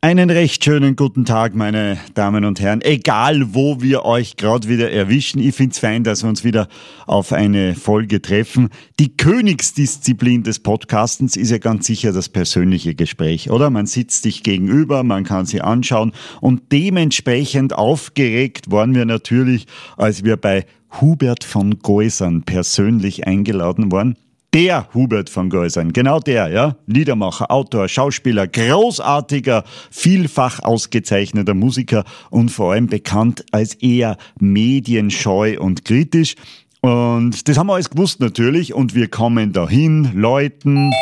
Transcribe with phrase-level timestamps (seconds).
[0.00, 2.82] Einen recht schönen guten Tag, meine Damen und Herren.
[2.82, 6.68] Egal, wo wir euch gerade wieder erwischen, ich finde es fein, dass wir uns wieder
[7.08, 8.68] auf eine Folge treffen.
[9.00, 13.70] Die Königsdisziplin des Podcastens ist ja ganz sicher das persönliche Gespräch, oder?
[13.70, 20.22] Man sitzt sich gegenüber, man kann sie anschauen und dementsprechend aufgeregt waren wir natürlich, als
[20.22, 20.64] wir bei
[21.00, 24.16] Hubert von Geusern persönlich eingeladen waren
[24.54, 32.50] der Hubert von Geusern, genau der, ja, Liedermacher, Autor, Schauspieler, großartiger, vielfach ausgezeichneter Musiker und
[32.50, 36.34] vor allem bekannt als eher medienscheu und kritisch.
[36.80, 40.92] Und das haben wir alles gewusst natürlich und wir kommen dahin, Leuten.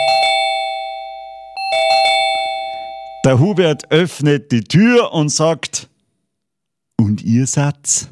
[3.25, 5.89] Der Hubert öffnet die Tür und sagt,
[6.97, 8.09] und ihr Satz?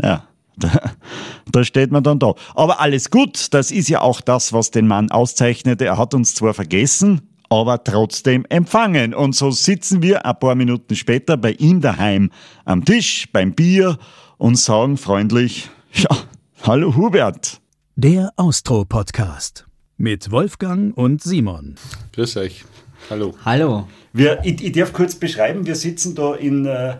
[0.00, 0.92] Ja, da,
[1.52, 2.34] da steht man dann da.
[2.54, 5.84] Aber alles gut, das ist ja auch das, was den Mann auszeichnete.
[5.84, 9.14] Er hat uns zwar vergessen, aber trotzdem empfangen.
[9.14, 12.30] Und so sitzen wir ein paar Minuten später bei ihm daheim
[12.64, 13.98] am Tisch beim Bier
[14.38, 16.16] und sagen freundlich, ja,
[16.62, 17.60] hallo Hubert.
[17.94, 19.66] Der Austro-Podcast
[19.98, 21.76] mit Wolfgang und Simon.
[22.12, 22.64] Grüß euch.
[23.10, 23.34] Hallo.
[23.44, 23.86] Hallo.
[24.12, 26.96] Wir, ich, ich darf kurz beschreiben, wir sitzen da in, äh,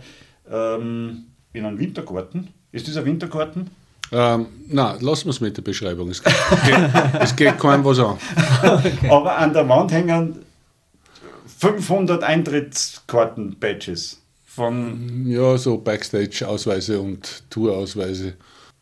[0.50, 2.48] ähm, in einem Wintergarten.
[2.72, 3.70] Ist das ein Wintergarten?
[4.10, 6.10] Ähm, nein, lassen wir es mit der Beschreibung.
[6.10, 6.34] Es geht,
[7.20, 8.18] es geht keinem was an.
[8.62, 9.08] Okay.
[9.10, 10.38] Aber an der Wand hängen
[11.58, 14.18] 500 Eintrittskarten-Badges.
[14.44, 18.34] Von ja, so Backstage-Ausweise und Tour-Ausweise.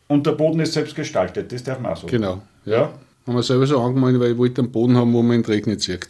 [0.09, 2.09] Und der Boden ist selbst gestaltet, das darf man auch so.
[2.09, 2.43] Genau.
[2.65, 2.73] Ja.
[2.73, 2.93] ja.
[3.27, 5.53] Haben wir selber so angemalt, weil ich wollte einen Boden haben, wo man in den
[5.53, 6.09] Regen zieht.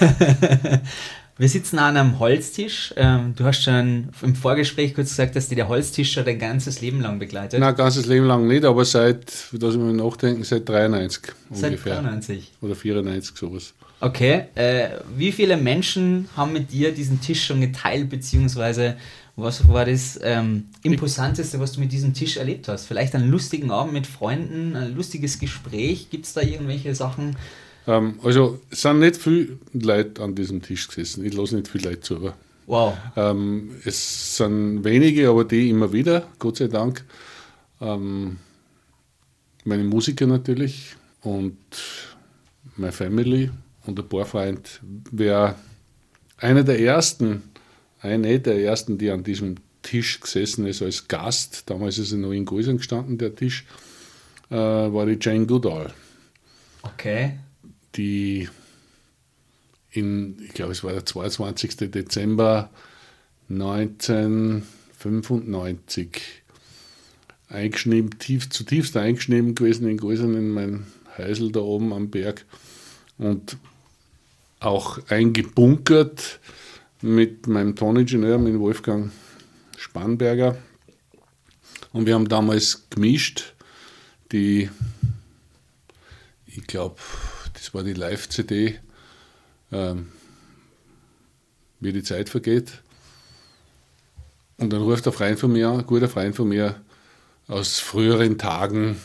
[1.38, 2.92] Wir sitzen an einem Holztisch.
[2.96, 6.80] Ähm, du hast schon im Vorgespräch kurz gesagt, dass dir der Holztisch schon dein ganzes
[6.80, 7.60] Leben lang begleitet.
[7.60, 11.94] Nein, ganzes Leben lang nicht, aber seit, dass ich mir nachdenken, seit 93 seit ungefähr.
[12.02, 12.52] 93.
[12.60, 13.72] Oder 94, sowas.
[14.00, 14.46] Okay.
[14.56, 18.96] Äh, wie viele Menschen haben mit dir diesen Tisch schon geteilt, beziehungsweise
[19.36, 22.86] was war das ähm, Imposanteste, was du mit diesem Tisch erlebt hast?
[22.86, 26.10] Vielleicht einen lustigen Abend mit Freunden, ein lustiges Gespräch?
[26.10, 27.36] Gibt es da irgendwelche Sachen?
[27.88, 31.24] Ähm, also es sind nicht viele Leute an diesem Tisch gesessen.
[31.24, 32.16] Ich lasse nicht viele Leute zu.
[32.16, 32.34] Aber,
[32.66, 32.96] wow.
[33.16, 37.04] Ähm, es sind wenige, aber die immer wieder, Gott sei Dank.
[37.80, 38.36] Ähm,
[39.64, 41.56] meine Musiker natürlich und
[42.76, 43.50] meine Family
[43.86, 44.62] und ein paar Freunde.
[45.10, 45.56] Wer
[46.36, 47.42] einer der ersten,
[48.00, 52.32] eine der ersten, die an diesem Tisch gesessen ist als Gast, damals ist er noch
[52.32, 53.64] in Gäusern gestanden, der Tisch,
[54.50, 55.92] äh, war die Jane Goodall.
[56.82, 57.38] Okay
[57.98, 58.48] die
[59.90, 61.90] in, ich glaube, es war der 22.
[61.90, 62.70] Dezember
[63.50, 66.22] 1995
[67.48, 72.44] eingeschnitten, tief, zutiefst eingeschnitten gewesen in Größen in mein Häusl da oben am Berg
[73.16, 73.56] und
[74.60, 76.40] auch eingebunkert
[77.00, 79.12] mit meinem Toningenieur, mit Wolfgang
[79.76, 80.58] Spannberger.
[81.92, 83.54] Und wir haben damals gemischt,
[84.32, 84.68] die,
[86.46, 86.96] ich glaube,
[87.68, 88.78] das war die Live-CD,
[89.72, 90.06] ähm,
[91.80, 92.80] wie die Zeit vergeht.
[94.56, 96.76] Und dann ruft ein Freund von mir, ein guter Freund von mir
[97.46, 98.96] aus früheren Tagen,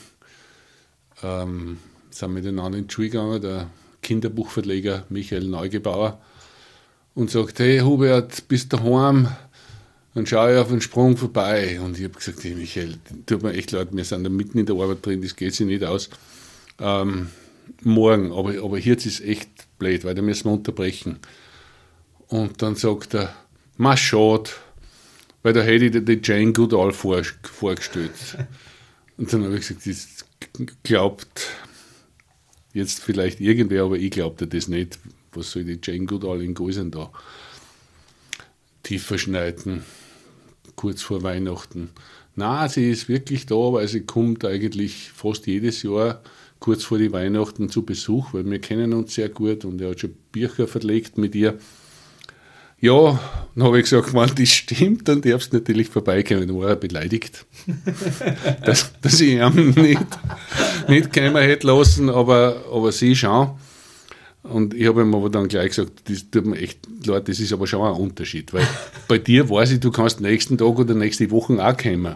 [1.24, 1.78] ähm,
[2.10, 3.70] sind miteinander in die Schule gegangen, der
[4.02, 6.22] Kinderbuchverleger Michael Neugebauer,
[7.16, 9.28] und sagt, hey Hubert, bist du daheim?
[10.14, 11.82] Dann schaue ich auf den Sprung vorbei.
[11.82, 14.66] Und ich habe gesagt, hey Michael, tut mir echt leid, wir sind da mitten in
[14.66, 16.10] der Arbeit drin, das geht sich nicht aus.
[16.80, 17.28] Ähm,
[17.84, 21.20] morgen, aber, aber jetzt ist echt blöd, weil da müssen wir unterbrechen.
[22.28, 23.36] Und dann sagt er,
[23.78, 24.50] ma schade,
[25.44, 28.12] weil da hätte ich dir die Jane Goodall vor, vorgestellt.
[29.18, 30.26] Und dann habe ich gesagt, das
[30.82, 31.52] glaubt
[32.74, 34.98] jetzt vielleicht irgendwer, aber ich glaubte das nicht.
[35.34, 37.12] Was soll die Jane Goodall in Gäusern da
[38.82, 39.84] tief verschneiden,
[40.76, 41.92] kurz vor Weihnachten?
[42.36, 46.22] Na, sie ist wirklich da, weil sie kommt eigentlich fast jedes Jahr
[46.64, 50.00] kurz vor die Weihnachten zu Besuch, weil wir kennen uns sehr gut und er hat
[50.00, 51.58] schon Bücher verlegt mit ihr.
[52.80, 53.20] Ja,
[53.54, 56.48] dann habe ich gesagt, wenn das stimmt, dann darfst du natürlich vorbeikommen.
[56.48, 57.46] Dann war er beleidigt,
[58.66, 60.08] dass, dass ich ihn nicht,
[60.88, 63.50] nicht kommen hätte lassen, aber, aber sie schon.
[64.44, 67.52] Und ich habe ihm aber dann gleich gesagt, das tut mir echt leid, das ist
[67.52, 68.66] aber schon ein Unterschied, weil
[69.10, 72.16] bei dir weiß ich, du kannst nächsten Tag oder nächste Woche auch kommen.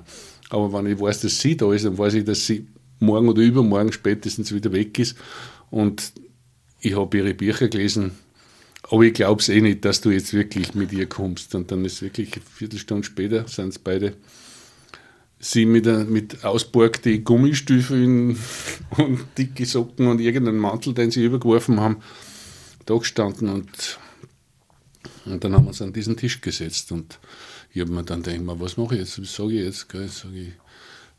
[0.50, 2.66] Aber wenn ich weiß, dass sie da ist, dann weiß ich, dass sie
[3.00, 5.18] morgen oder übermorgen spätestens wieder weg ist.
[5.70, 6.14] Und
[6.80, 8.12] ich habe ihre Bücher gelesen,
[8.84, 11.56] aber ich glaube es eh nicht, dass du jetzt wirklich mit ihr kommst.
[11.56, 14.14] Und dann ist wirklich eine Viertelstunde später, sind es beide,
[15.40, 18.38] sie mit, mit ausborgte Gummistiefeln
[18.98, 21.98] und dicke Socken und irgendeinen Mantel, den sie übergeworfen haben,
[22.86, 24.00] da gestanden und
[25.26, 27.20] Und dann haben wir uns an diesen Tisch gesetzt und
[27.74, 29.22] ich habe mir dann gedacht, was mache ich jetzt?
[29.22, 29.88] Was sage ich jetzt?
[29.92, 30.54] Sag ich,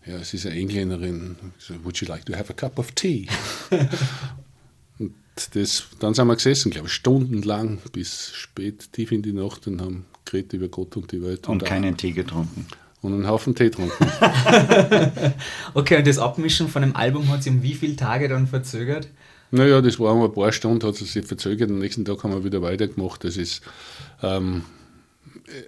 [0.09, 1.37] ja, sie ist eine Engländerin.
[1.59, 3.27] So, Would you like to have a cup of tea?
[4.99, 5.13] und
[5.53, 9.81] das, dann sind wir gesessen, glaube ich, stundenlang bis spät, tief in die Nacht und
[9.81, 11.47] haben geredet über Gott und die Welt.
[11.49, 12.67] Und, und keinen Tee getrunken.
[13.03, 14.07] Und einen Haufen Tee getrunken.
[15.75, 19.09] okay, und das Abmischen von dem Album hat sich um wie viele Tage dann verzögert?
[19.51, 21.71] Naja, das war ein paar Stunden, hat es sich verzögert.
[21.71, 23.25] Am nächsten Tag haben wir wieder weitergemacht.
[23.25, 23.63] Das ist,
[24.23, 24.63] ähm,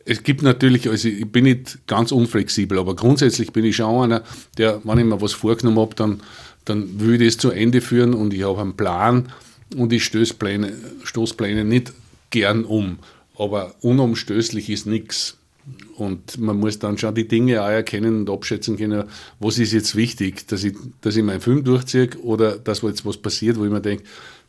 [0.05, 4.23] es gibt natürlich, also ich bin nicht ganz unflexibel, aber grundsätzlich bin ich schon einer,
[4.59, 6.23] der, wenn ich mir was vorgenommen habe, dann,
[6.65, 9.33] dann will ich das zu Ende führen und ich habe einen Plan
[9.77, 10.73] und ich stöße Pläne,
[11.05, 11.93] stoße Pläne nicht
[12.31, 12.99] gern um.
[13.37, 15.37] Aber unumstößlich ist nichts.
[15.97, 19.05] Und man muss dann schon die Dinge auch erkennen und abschätzen können,
[19.39, 23.19] was ist jetzt wichtig, dass ich, dass ich meinen Film durchziehe oder dass jetzt was
[23.19, 24.05] passiert, wo ich mir denke,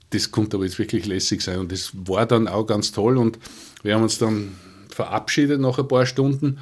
[0.10, 1.60] das könnte aber jetzt wirklich lässig sein.
[1.60, 3.38] Und das war dann auch ganz toll und
[3.84, 4.56] wir haben uns dann
[4.96, 6.60] verabschiedet nach ein paar Stunden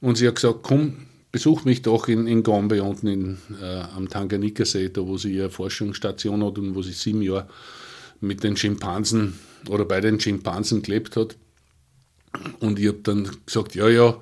[0.00, 4.08] und sie hat gesagt, komm, besuch mich doch in, in Gombe unten in, äh, am
[4.08, 7.48] Tanganika-See, da wo sie ihre Forschungsstation hat und wo sie sieben Jahre
[8.20, 9.38] mit den Schimpansen
[9.68, 11.36] oder bei den Schimpansen gelebt hat.
[12.60, 14.16] Und ich habe dann gesagt, ja, ja,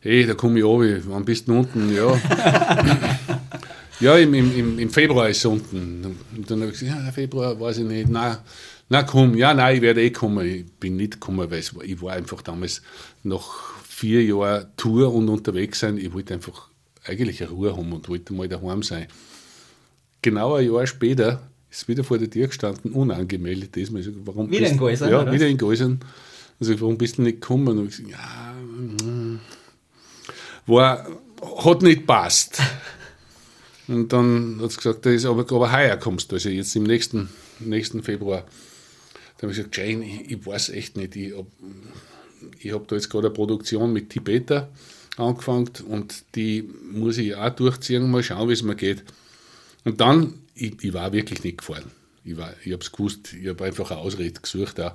[0.00, 1.94] hey, da komme ich runter, wann bist du unten?
[1.94, 2.20] Ja,
[4.00, 6.16] ja im, im, im Februar ist es unten.
[6.36, 8.38] Und dann habe ich gesagt, ja, Februar weiß ich nicht, nein,
[8.88, 10.46] na komm, ja, nein, ich werde eh kommen.
[10.46, 12.82] Ich bin nicht gekommen, weil war, ich war einfach damals
[13.22, 15.98] nach vier Jahren Tour und unterwegs sein.
[15.98, 16.68] Ich wollte einfach
[17.04, 19.06] eigentlich eine Ruhe haben und wollte mal daheim sein.
[20.22, 24.00] Genau ein Jahr später ist wieder vor der Tür gestanden, unangemeldet diesmal.
[24.00, 25.10] Ich warum wieder in Geusern?
[25.10, 26.00] Ja, wieder in Geusern.
[26.60, 27.78] Also, warum bist du nicht gekommen?
[27.78, 28.54] Und ich gesagt, ja,
[29.04, 29.38] mm,
[30.66, 31.06] war,
[31.64, 32.60] hat nicht passt.
[33.88, 36.82] Und dann hat sie gesagt, das ist aber, aber heuer kommst du, also jetzt im
[36.84, 38.44] nächsten, nächsten Februar.
[39.38, 41.48] Da habe ich gesagt, Jane, ich, ich weiß echt nicht, ich habe
[42.74, 44.68] hab da jetzt gerade eine Produktion mit Tibeter
[45.16, 49.04] angefangen und die muss ich auch durchziehen, mal schauen, wie es mir geht.
[49.84, 51.90] Und dann, ich, ich war wirklich nicht gefahren.
[52.24, 54.78] Ich, ich habe es gewusst, ich habe einfach eine Ausrede gesucht.
[54.80, 54.94] Auch.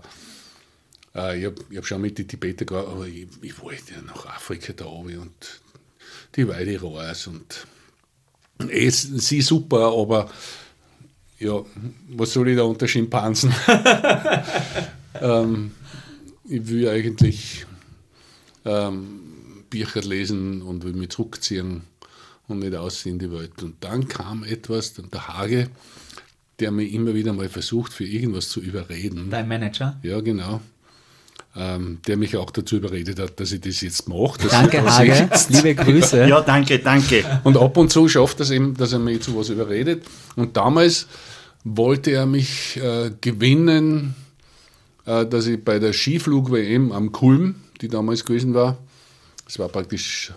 [1.15, 4.25] Äh, ich habe hab schon mit den Tibeter gehabt, aber ich, ich wollte ja nach
[4.27, 5.61] Afrika da oben und
[6.35, 7.65] die Weide raus und
[8.69, 10.29] eh, sie super, aber
[11.39, 11.61] ja,
[12.09, 13.53] was soll ich da unter Schimpansen?
[15.21, 15.71] ähm,
[16.45, 17.65] ich will eigentlich
[18.65, 21.81] ähm, Bücher lesen und will mich zurückziehen
[22.47, 23.61] und nicht aussehen in die Welt.
[23.63, 25.69] Und dann kam etwas, der Hage,
[26.59, 29.29] der mich immer wieder mal versucht, für irgendwas zu überreden.
[29.29, 29.99] Dein Manager?
[30.03, 30.61] Ja, genau.
[31.55, 34.47] Ähm, der mich auch dazu überredet hat, dass ich das jetzt mache.
[34.49, 35.29] Danke, Hage.
[35.49, 36.25] Liebe Grüße.
[36.27, 37.41] Ja, danke, danke.
[37.43, 40.03] Und ab und zu schafft er es eben, dass er mich zu was überredet.
[40.35, 41.05] Und damals
[41.63, 44.15] wollte er mich äh, gewinnen,
[45.05, 48.77] äh, dass ich bei der Skiflug-WM am Kulm, die damals gewesen war,
[49.47, 50.33] es war praktisch,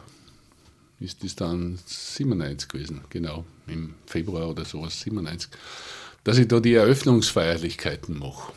[1.01, 5.51] ist das dann 97 gewesen, genau, im Februar oder sowas, 97,
[6.25, 8.53] dass ich da die Eröffnungsfeierlichkeiten mache.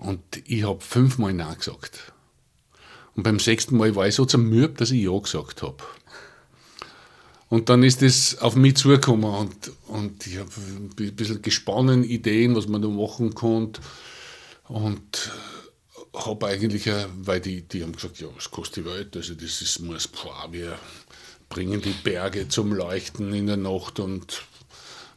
[0.00, 2.12] Und ich habe fünfmal Nein gesagt.
[3.14, 5.84] Und beim sechsten Mal war ich so zermürbt, dass ich Ja gesagt habe.
[7.48, 12.54] Und dann ist es auf mich zugekommen und, und ich habe ein bisschen gesponnen, Ideen,
[12.54, 13.80] was man da machen konnte.
[14.68, 15.32] Und
[16.14, 16.88] habe eigentlich,
[17.22, 19.16] weil die, die haben gesagt, ja, was kostet die Welt?
[19.16, 20.78] Also das ist, muss, boah, wir
[21.48, 24.44] bringen die Berge zum Leuchten in der Nacht und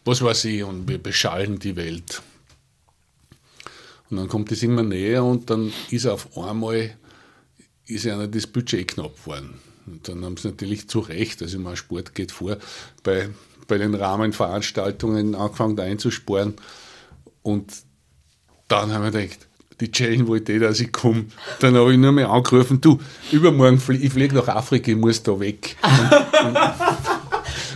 [0.03, 2.21] was weiß ich, und wir beschallen die Welt.
[4.09, 6.91] Und dann kommt es immer näher und dann ist auf einmal
[7.85, 9.59] ist einer das Budget knapp geworden.
[9.85, 12.57] Und dann haben sie natürlich zu Recht, also mein Sport geht vor,
[13.03, 13.29] bei,
[13.67, 16.53] bei den Rahmenveranstaltungen angefangen einzusparen.
[17.41, 17.73] Und
[18.67, 19.47] dann haben wir gedacht,
[19.81, 21.25] die Jane wollte eh, dass ich komme.
[21.59, 22.99] Dann habe ich nur mehr angerufen, du,
[23.31, 25.75] übermorgen fliege ich flieg nach Afrika, ich muss da weg.
[26.43, 26.57] Und, und,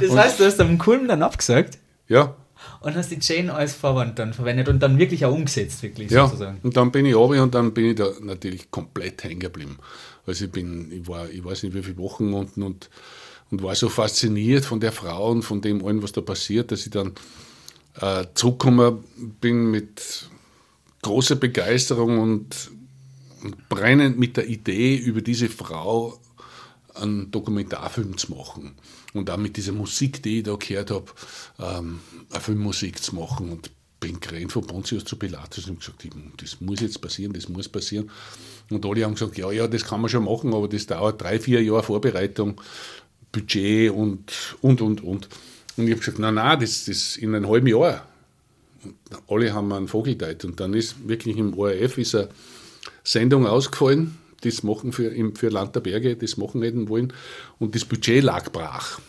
[0.01, 1.77] das heißt, du hast am Kulm dann abgesagt?
[2.07, 2.35] Ja.
[2.79, 6.27] Und hast die Jane als Vorwand dann verwendet und dann wirklich auch umgesetzt, wirklich ja.
[6.27, 6.59] sozusagen.
[6.63, 9.77] Und dann bin ich runter und dann bin ich da natürlich komplett hängen geblieben.
[10.25, 12.89] Also ich bin, ich war, ich weiß nicht wie viele Wochen unten und,
[13.49, 16.85] und war so fasziniert von der Frau und von dem allen, was da passiert, dass
[16.85, 17.13] ich dann
[17.99, 19.03] äh, zurückgekommen
[19.41, 20.29] bin mit
[21.01, 22.71] großer Begeisterung und,
[23.43, 26.19] und brennend mit der Idee, über diese Frau
[27.01, 28.75] einen Dokumentarfilm zu machen.
[29.13, 31.05] Und auch mit dieser Musik, die ich da gehört habe,
[31.59, 31.99] ähm,
[32.29, 33.51] eine Filmmusik zu machen.
[33.51, 36.07] Und bin gerannt von Pontius zu Pilatus und gesagt,
[36.39, 38.11] das muss jetzt passieren, das muss passieren.
[38.69, 41.39] Und alle haben gesagt, ja, ja, das kann man schon machen, aber das dauert drei,
[41.39, 42.61] vier Jahre Vorbereitung,
[43.31, 45.29] Budget und, und, und, und.
[45.77, 48.07] Und ich habe gesagt, nein, nein, das, das in einem halben Jahr.
[48.83, 48.95] Und
[49.27, 52.27] alle haben einen Vogel Und dann ist wirklich im ORF ist ein,
[53.03, 57.13] Sendung ausgefallen, das machen für, für Land der Berge, das machen hätten wollen.
[57.59, 58.99] Und das Budget lag brach.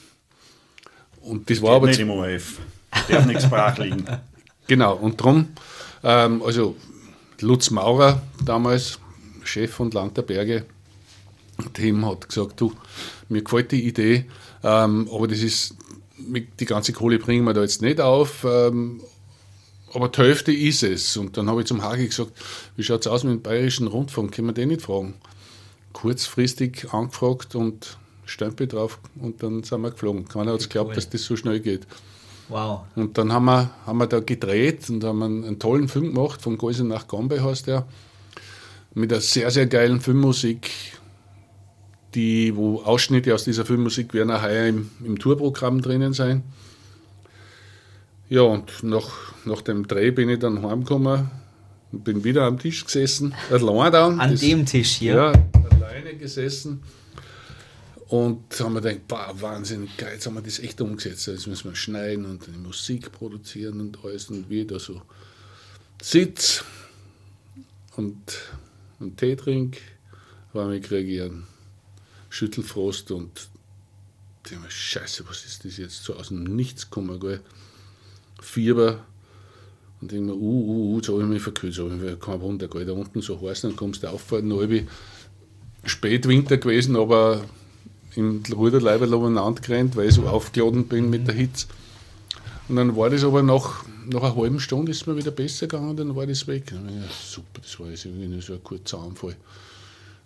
[1.21, 1.89] Und das war aber.
[1.89, 2.59] Nicht im ORF.
[3.09, 4.05] Darf nichts brach liegen.
[4.67, 5.49] Genau, und darum,
[6.03, 6.77] ähm, also
[7.41, 8.99] Lutz Maurer damals,
[9.45, 10.67] Chef von Land der Berge,
[11.79, 12.73] dem hat gesagt, du,
[13.29, 14.27] mir gefällt die Idee,
[14.63, 15.75] ähm, aber das ist,
[16.19, 19.01] die ganze Kohle bringen wir da jetzt nicht auf, ähm,
[19.95, 21.17] aber die Hälfte ist es.
[21.17, 22.33] Und dann habe ich zum Hagi gesagt,
[22.77, 25.15] wie schaut es aus mit dem Bayerischen Rundfunk, können wir den nicht fragen?
[25.93, 30.29] Kurzfristig angefragt und Stempel drauf und dann sind wir geflogen.
[30.29, 30.95] Keiner hat es geglaubt, cool.
[30.95, 31.87] dass das so schnell geht.
[32.49, 32.83] Wow.
[32.95, 36.41] Und dann haben wir, haben wir da gedreht und haben einen, einen tollen Film gemacht,
[36.41, 37.87] von Gäuse nach Gombe heißt der,
[38.95, 40.71] mit einer sehr, sehr geilen Filmmusik,
[42.15, 46.43] die, wo Ausschnitte aus dieser Filmmusik werden auch heuer im, im Tourprogramm drinnen sein.
[48.29, 49.11] Ja, und nach,
[49.47, 51.31] nach dem Dreh bin ich dann heimgekommen
[51.93, 54.21] und bin wieder am Tisch gesessen, allein dann.
[54.21, 55.15] An das, dem Tisch hier?
[55.15, 55.33] Ja,
[55.71, 56.83] alleine gesessen.
[58.09, 61.27] Und haben wir gedacht, boah, wahnsinnig geil, jetzt haben wir das echt umgesetzt.
[61.27, 64.31] Jetzt müssen wir schneiden und die Musik produzieren und alles.
[64.31, 65.03] Und wie ich da so
[66.01, 66.65] sitze
[67.97, 68.17] und
[69.01, 69.81] einen Tee trinke,
[70.53, 71.47] war ich kriege einen
[72.31, 73.49] Schüttelfrost und
[74.49, 77.41] denke mir, scheiße, was ist das jetzt so aus dem Nichts gekommen, gell?
[78.41, 78.99] Fieber.
[80.01, 82.41] Und denke mir, uh, uh, uh, jetzt habe ich mich verkühlt, jetzt habe ich kein
[82.41, 84.87] Wunder, da unten so heiß, dann kommst du auf, eine halbe
[85.85, 87.43] Spätwinter gewesen, aber
[88.15, 91.67] im Ruderleiberl umeinander gerannt, weil ich so aufgeladen bin mit der Hitze.
[92.69, 95.97] Und dann war das aber nach, nach einer halben Stunde ist mir wieder besser gegangen,
[95.97, 96.67] dann war das weg.
[96.67, 99.37] Dann ja, super, das war jetzt irgendwie so ein kurzer Anfall.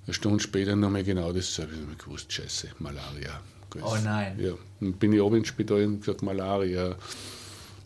[0.04, 1.74] Eine Stunde später nochmal genau dasselbe.
[1.74, 3.40] Ich habe gewusst, scheiße, Malaria.
[3.80, 4.38] Oh nein.
[4.38, 4.52] Ja.
[4.80, 6.96] Dann bin ich oben ins Spital und gesagt, Malaria.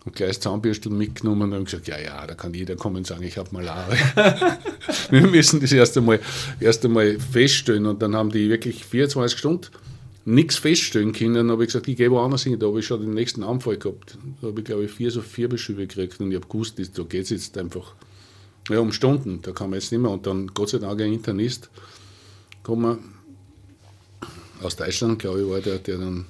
[0.06, 3.36] Und gleich Zahnbürstel mitgenommen und gesagt, ja, ja, da kann jeder kommen und sagen, ich
[3.36, 3.98] habe Malaria.
[5.10, 6.20] Wir müssen das erst einmal,
[6.60, 7.86] erst einmal feststellen.
[7.86, 9.66] Und dann haben die wirklich 24 Stunden
[10.24, 11.34] nichts feststellen können.
[11.34, 12.56] Dann habe ich gesagt, ich gehe woanders hin.
[12.58, 14.16] Da habe ich schon den nächsten Anfall gehabt.
[14.40, 17.02] Da habe ich, glaube ich, vier so vier Beschübe gekriegt und ich habe gewusst, da
[17.02, 17.94] geht es jetzt einfach
[18.68, 19.40] ja, um Stunden.
[19.42, 20.12] Da kann man jetzt nicht mehr.
[20.12, 21.68] Und dann, Gott sei Dank, ein Internist
[22.62, 22.98] gekommen
[24.62, 26.26] aus Deutschland, glaube ich, war der, der dann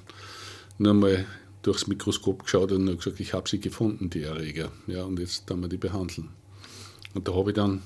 [0.77, 1.25] nur mal
[1.67, 4.71] durchs Mikroskop geschaut und gesagt, ich habe sie gefunden, die Erreger.
[4.87, 6.29] Ja, und jetzt dann wir die behandeln.
[7.13, 7.81] Und da habe ich dann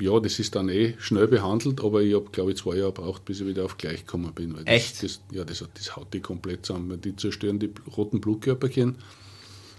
[0.00, 3.24] ja, das ist dann eh schnell behandelt, aber ich habe, glaube ich, zwei Jahre gebraucht,
[3.24, 4.54] bis ich wieder auf gleich gekommen bin.
[4.56, 5.02] Weil Echt?
[5.02, 7.00] Das, ja, das, das haut die komplett zusammen.
[7.00, 8.96] Die zerstören die roten Blutkörperchen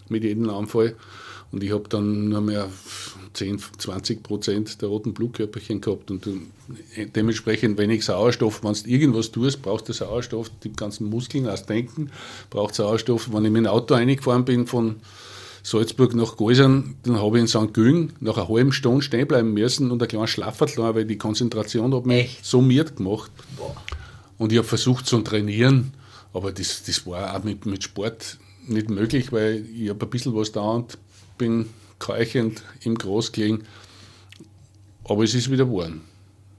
[0.10, 0.96] mit jedem Anfall.
[1.52, 2.70] Und ich habe dann nur mehr
[3.34, 6.12] 10, 20 Prozent der roten Blutkörperchen gehabt.
[6.12, 6.28] Und
[7.16, 8.64] dementsprechend wenig Sauerstoff.
[8.64, 10.50] Wenn du irgendwas tust, brauchst du Sauerstoff.
[10.64, 12.12] Die ganzen Muskeln, das Denken
[12.50, 13.32] braucht Sauerstoff.
[13.32, 14.98] Wenn ich mit dem Auto eingefahren bin von
[15.64, 17.74] Salzburg nach Geusern, dann habe ich in St.
[17.74, 21.94] Güng nach einer halben Stunde stehen bleiben müssen und ein kleines Schlaffertl, weil die Konzentration
[21.96, 22.46] hat mich Echt?
[22.46, 23.32] so miert gemacht.
[24.38, 25.94] Und ich habe versucht zu trainieren,
[26.34, 30.36] aber das, das war auch mit, mit Sport nicht möglich, weil ich habe ein bisschen
[30.36, 30.98] was da und
[31.38, 31.68] bin
[31.98, 33.64] keuchend im Gras gelegen.
[35.04, 36.02] Aber es ist wieder geworden.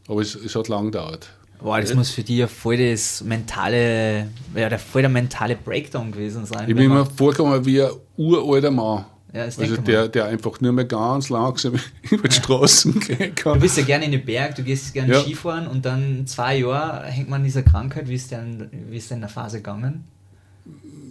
[0.09, 1.29] Aber es, es hat lang gedauert.
[1.59, 6.45] Boah, das muss für dich ja voll das mentale, ja, voll der mentale Breakdown gewesen
[6.45, 6.69] sein.
[6.69, 9.07] Ich bin mir vorgekommen wie ein uralter Mann.
[9.33, 11.75] Ja, also der, der einfach nur mehr ganz langsam
[12.11, 13.55] über die Straßen gehen kann.
[13.55, 15.21] Du bist ja gerne in den Berg, du gehst gerne ja.
[15.21, 18.09] Skifahren und dann zwei Jahre hängt man in dieser Krankheit.
[18.09, 20.05] Wie ist denn, wie ist denn in der Phase gegangen?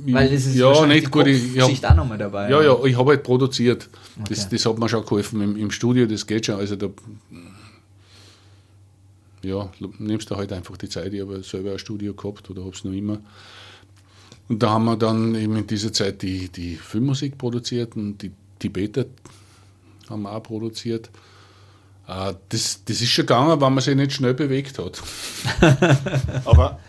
[0.08, 1.28] Weil das ist ja, nicht gut.
[1.28, 2.50] Ich, ich auch nochmal dabei.
[2.50, 3.90] Ja, ja, ich habe halt produziert.
[4.20, 4.28] Okay.
[4.30, 6.56] Das, das hat mir schon geholfen im, im Studio, das geht schon.
[6.56, 6.88] Also da
[9.46, 11.14] ja, nimmst du halt einfach die Zeit.
[11.14, 13.20] Ich habe selber ein Studio gehabt oder habe es noch immer.
[14.48, 18.32] Und da haben wir dann eben in dieser Zeit die, die Filmmusik produziert und die
[18.60, 19.06] Tibeter
[20.10, 21.10] haben wir auch produziert.
[22.08, 25.02] Äh, das, das ist schon gegangen, wenn man sich nicht schnell bewegt hat.
[26.46, 26.80] Aber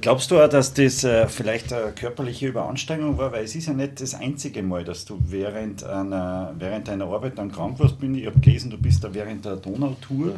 [0.00, 3.32] glaubst du auch, dass das äh, vielleicht eine körperliche Überanstrengung war?
[3.32, 7.38] Weil es ist ja nicht das einzige Mal, dass du während einer, während einer Arbeit
[7.38, 7.96] dann krank warst.
[8.00, 10.36] Ich habe gelesen, du bist da während der Donautour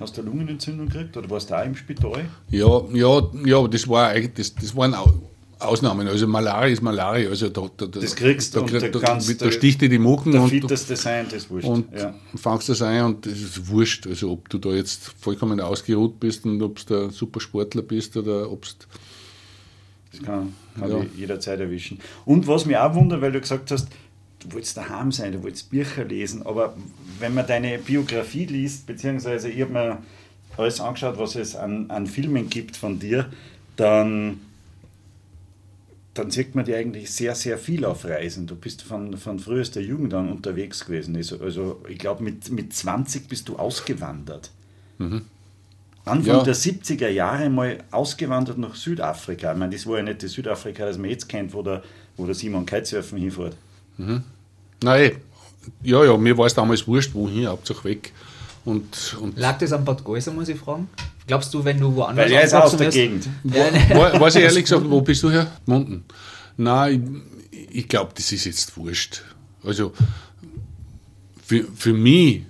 [0.00, 2.24] Hast du eine Lungenentzündung gekriegt oder warst du auch im Spital?
[2.50, 4.94] Ja, ja, ja das, war, das, das waren
[5.58, 6.06] Ausnahmen.
[6.06, 7.28] Also Malaria ist Malaria.
[7.28, 10.42] Also da, da, das kriegst du da, da, da, da sticht dir die Mucken der
[10.42, 11.66] und, fitteste sein, das wurscht.
[11.66, 12.14] Und ja.
[12.36, 14.06] fangst das ein und das ist wurscht.
[14.06, 18.16] Also ob du da jetzt vollkommen ausgeruht bist und ob du ein super Sportler bist
[18.16, 18.76] oder ob das
[20.22, 21.06] kann, kann ja.
[21.16, 21.98] jederzeit erwischen.
[22.24, 23.88] Und was mich auch wundert, weil du gesagt hast,
[24.40, 26.74] du wolltest daheim sein, du wolltest Bücher lesen, aber
[27.18, 29.98] wenn man deine Biografie liest, beziehungsweise ich habe mir
[30.56, 33.30] alles angeschaut, was es an, an Filmen gibt von dir,
[33.76, 34.40] dann,
[36.14, 38.46] dann sieht man dir eigentlich sehr, sehr viel auf Reisen.
[38.46, 41.14] Du bist von, von frühester Jugend an unterwegs gewesen.
[41.16, 44.50] Also, also ich glaube, mit, mit 20 bist du ausgewandert.
[46.04, 46.42] Anfang Ja.
[46.42, 49.52] der 70er Jahre mal ausgewandert nach Südafrika.
[49.52, 51.82] Ich meine, das war ja nicht das Südafrika, das man jetzt kennt, wo der,
[52.16, 53.56] wo der Simon Kitesurfen hinfährt.
[53.98, 55.12] Nein,
[55.82, 58.12] ja, ja, mir war es damals wurscht, wohin, Hauptsache weg.
[58.64, 60.88] Und, und Lag das am Bad Gäuser, muss ich fragen?
[61.26, 63.28] Glaubst du, wenn du woanders Weil er ist aus der Gegend.
[63.44, 65.50] Wa- Weiß ich ehrlich gesagt, wo bist du her?
[65.66, 66.04] Munden.
[66.56, 69.22] Nein, ich, ich glaube, das ist jetzt wurscht.
[69.64, 69.92] Also
[71.44, 72.42] für, für mich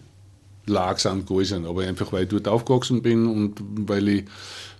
[0.66, 4.20] lag es am Gäusern, aber einfach weil ich dort aufgewachsen bin und weil ich,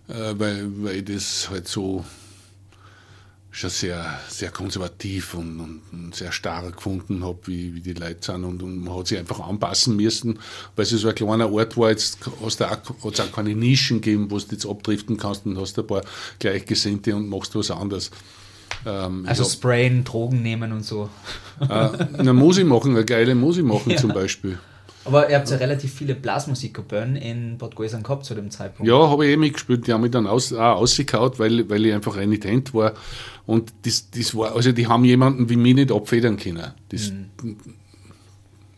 [0.09, 2.05] äh, weil, weil ich das halt so
[3.59, 8.19] schon sehr, sehr konservativ und, und, und sehr starr gefunden habe, wie, wie die Leute
[8.21, 8.45] sind.
[8.45, 10.39] Und, und man hat sich einfach anpassen müssen,
[10.77, 11.91] weil es so ein kleiner Ort war.
[11.91, 15.59] Jetzt hast du auch, hat's auch keine Nischen gegeben, wo du jetzt abdriften kannst und
[15.59, 16.03] hast ein paar
[16.39, 18.11] Gleichgesinnte und machst was anderes.
[18.87, 21.09] Ähm, Also hab- sprayen, Drogen nehmen und so.
[21.61, 21.67] äh,
[22.19, 24.59] eine Musik machen, eine geile Musik machen zum Beispiel.
[25.09, 28.89] Aber ihr habt ja relativ viele Blasmusikgruppen in Bad Gäusern gehabt zu dem Zeitpunkt.
[28.89, 29.87] Ja, habe ich eh mitgespielt.
[29.87, 32.93] Die haben mich dann aus, auch ausgekaut, weil, weil ich einfach renitent war.
[33.47, 36.73] Und das, das war, also die haben jemanden wie mich nicht abfedern können.
[36.91, 37.13] Das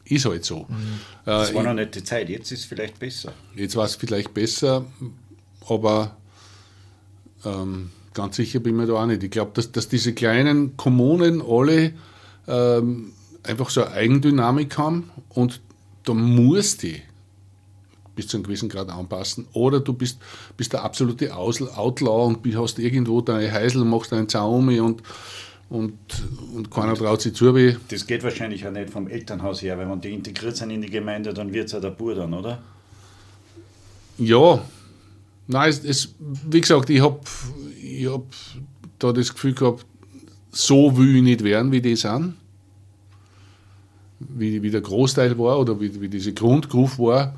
[0.04, 0.66] ist halt so.
[1.24, 3.32] Das Äh, war noch nicht die Zeit, jetzt ist es vielleicht besser.
[3.56, 4.84] Jetzt war es vielleicht besser,
[5.68, 6.16] aber
[7.44, 9.22] ähm, ganz sicher bin ich mir da auch nicht.
[9.22, 11.92] Ich glaube, dass, dass diese kleinen Kommunen alle
[12.48, 15.60] ähm, einfach so eine Eigendynamik haben und
[16.10, 16.88] da musst du
[18.16, 19.46] bis zu einem gewissen Grad anpassen.
[19.52, 20.18] Oder du bist,
[20.56, 25.02] bist der absolute Outlaw und hast irgendwo deine Heisel, machst einen Zaun um und,
[25.70, 25.92] und,
[26.54, 27.54] und keiner traut sich zu.
[27.54, 30.82] Wie, Das geht wahrscheinlich auch nicht vom Elternhaus her, weil wenn die integriert sind in
[30.82, 32.60] die Gemeinde, dann wird es ja der Bur dann, oder?
[34.18, 34.62] Ja,
[35.46, 37.20] nein, es, es, wie gesagt, ich habe
[37.80, 38.24] ich hab
[38.98, 39.86] da das Gefühl gehabt,
[40.50, 42.34] so will ich nicht werden, wie die sind.
[44.20, 47.34] Wie, wie der Großteil war oder wie, wie diese Grundgroove war.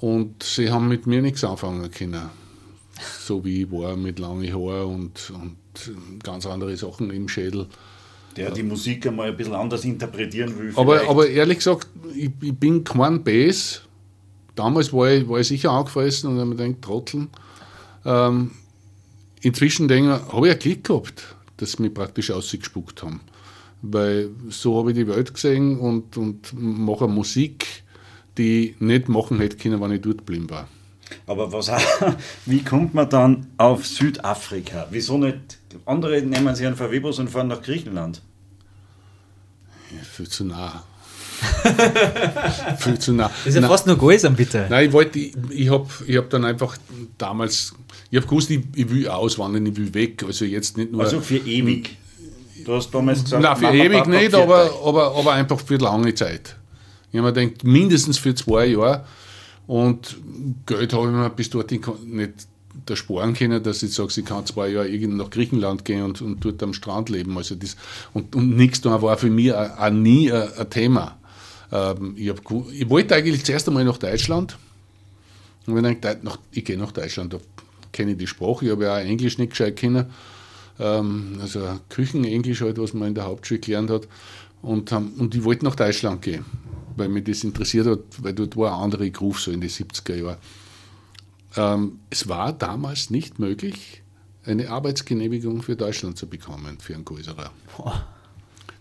[0.00, 2.30] Und sie haben mit mir nichts anfangen können.
[3.20, 7.66] So wie ich war, mit langen Haaren und, und ganz andere Sachen im Schädel.
[8.36, 10.72] Der die Musik einmal ein bisschen anders interpretieren will.
[10.76, 13.82] Aber, aber ehrlich gesagt, ich, ich bin kein Bass.
[14.54, 17.28] Damals war ich, war ich sicher angefressen und habe mir gedacht, Trotteln.
[18.04, 18.52] Ähm,
[19.40, 23.20] inzwischen denke ich, habe ich einen Klick gehabt, dass sie mich praktisch ausgespuckt haben.
[23.82, 27.84] Weil so habe ich die Welt gesehen und, und mache Musik,
[28.36, 30.68] die ich nicht machen hätte können, wenn ich dort geblieben war.
[31.26, 31.80] Aber was auch,
[32.46, 34.88] wie kommt man dann auf Südafrika?
[34.90, 35.58] Wieso nicht?
[35.86, 38.22] Andere nehmen sich einen VW-Bus und fahren nach Griechenland.
[39.90, 40.84] Ja, viel zu nah.
[42.78, 43.28] viel zu nah.
[43.28, 44.66] Das ist ja Na- fast nur Gäusern, bitte.
[44.68, 46.76] Nein, ich wollte, ich, ich habe ich hab dann einfach
[47.16, 47.74] damals,
[48.10, 50.24] ich habe gewusst, ich, ich will auswandern, ich will weg.
[50.24, 51.02] Also jetzt nicht nur.
[51.02, 51.96] Also für ewig.
[52.64, 55.76] Du hast damals gesagt, Nein, für Mama, ewig Papa, nicht, aber, aber, aber einfach für
[55.76, 56.56] lange Zeit.
[57.10, 59.04] Ich habe mir gedacht, mindestens für zwei Jahre.
[59.66, 60.16] Und
[60.66, 62.32] Geld habe ich mir bis dorthin nicht
[62.86, 66.22] da sparen können, dass ich sage, ich kann zwei Jahre irgendwo nach Griechenland gehen und,
[66.22, 67.36] und dort am Strand leben.
[67.36, 67.76] Also das,
[68.14, 71.18] und, und nichts da war für mich auch, nie ein, ein Thema.
[71.72, 72.40] Ähm, ich, hab,
[72.72, 74.56] ich wollte eigentlich zuerst einmal nach Deutschland.
[75.66, 77.38] Und wenn ich nach, ich gehe nach Deutschland, da
[77.92, 80.06] kenne ich die Sprache, ich habe ja auch Englisch nicht gescheit kennen.
[80.78, 84.08] Ähm, also Küchenenglisch halt, was man in der Hauptschule gelernt hat.
[84.62, 86.44] Und, haben- und ich wollte nach Deutschland gehen,
[86.96, 90.14] weil mich das interessiert hat, weil dort war eine andere Groove so in den 70er
[90.14, 90.36] Jahren.
[91.56, 94.02] Ähm, es war damals nicht möglich,
[94.44, 97.50] eine Arbeitsgenehmigung für Deutschland zu bekommen, für einen Größerer.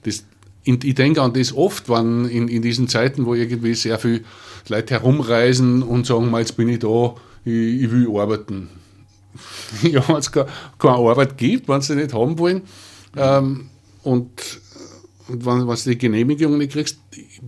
[0.04, 0.26] Das,
[0.64, 4.22] ich denke an das oft, wenn in, in diesen Zeiten, wo irgendwie sehr viele
[4.68, 8.70] Leute herumreisen und sagen, mal, jetzt bin ich da, ich, ich will arbeiten.
[9.84, 10.48] ja, wenn es keine,
[10.82, 12.62] Arbeit gibt, wenn sie nicht haben wollen.
[13.16, 13.70] Ähm,
[14.04, 14.30] und
[15.28, 17.42] und wenn, wenn du die Genehmigung nicht kriegst, ich,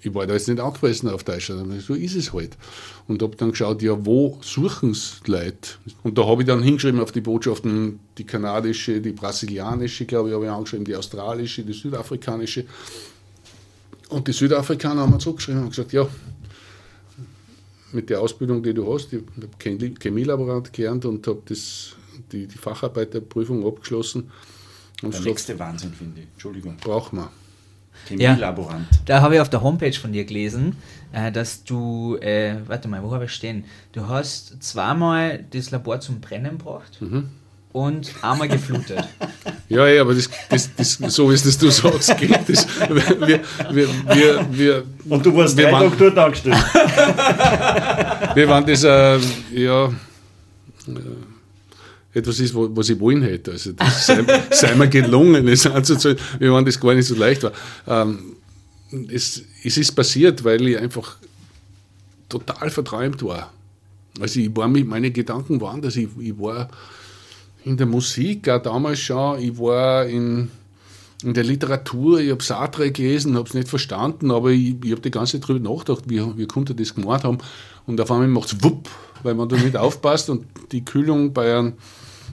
[0.00, 2.56] ich war da jetzt nicht angewiesen auf Deutschland, so ist es halt.
[3.08, 5.70] Und habe dann geschaut, ja, wo suchen es Leute?
[6.02, 10.34] Und da habe ich dann hingeschrieben auf die Botschaften, die kanadische, die brasilianische, glaube ich,
[10.34, 12.66] habe ich angeschrieben, die australische, die südafrikanische.
[14.10, 16.06] Und die Südafrikaner haben mir zurückgeschrieben und gesagt, ja,
[17.94, 21.94] mit der Ausbildung, die du hast, ich habe Chemie- Chemielaborant gelernt und habe das,
[22.32, 24.30] die, die Facharbeiterprüfung abgeschlossen.
[25.02, 26.26] Und Der nächste Wahnsinn, finde ich.
[26.32, 26.76] Entschuldigung.
[26.76, 27.28] braucht man.
[28.06, 28.86] Chemielaborant.
[29.06, 30.76] Da habe ich auf der Homepage von dir gelesen,
[31.12, 33.64] äh, dass du, äh, warte mal, wo habe ich stehen?
[33.92, 37.28] Du hast zweimal das Labor zum Brennen gebracht Mhm.
[37.74, 39.02] Und einmal geflutet.
[39.68, 42.68] Ja, ja, aber das, das, das, so wie es das du sagst, geht das.
[42.88, 43.40] Wir,
[43.74, 46.56] wir, wir, wir, Und du warst Wir drei waren- Tage dort angestellt.
[48.34, 49.18] wir waren das, äh,
[49.60, 49.92] ja, äh,
[52.18, 53.50] etwas ist, was ich wollen hätte.
[53.50, 57.42] Also das sei, sei mir gelungen, es anzuzahlen, wie wenn das gar nicht so leicht
[57.42, 57.52] war.
[57.88, 58.36] Ähm,
[59.10, 61.16] es, es ist passiert, weil ich einfach
[62.28, 63.52] total verträumt war.
[64.20, 66.68] Also ich war mit, meine Gedanken waren, dass ich, ich war
[67.64, 70.50] in der Musik, auch damals schon, ich war in,
[71.22, 75.00] in der Literatur, ich habe Sartre gelesen, habe es nicht verstanden, aber ich, ich habe
[75.00, 77.38] die ganze Zeit darüber nachgedacht, wie, wie konnte das gemacht haben.
[77.86, 78.88] Und auf einmal macht es wupp,
[79.22, 81.72] weil man da nicht aufpasst und die Kühlung bei einem,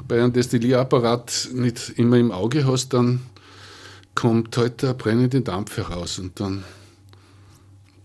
[0.08, 3.22] bei einem Destillierapparat nicht immer im Auge hast, dann
[4.16, 6.64] kommt halt der brennende Dampf heraus und dann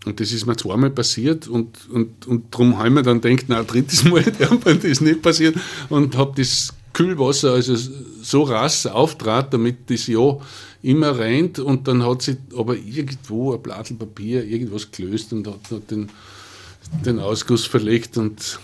[0.05, 3.45] und das ist mir zweimal passiert und, und, und darum habe ich mir dann gedacht,
[3.49, 4.23] na, drittes Mal
[4.81, 5.59] das nicht passieren
[5.89, 7.75] und habe das Kühlwasser also
[8.23, 10.39] so rass auftrat, damit das ja
[10.81, 15.69] immer rennt und dann hat sich aber irgendwo ein Blatt Papier irgendwas gelöst und hat,
[15.69, 16.09] hat den,
[17.05, 18.59] den Ausguss verlegt und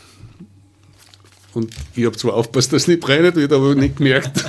[1.53, 4.43] und ich habe zwar aufgepasst, dass es nicht brennt wird, aber nicht gemerkt,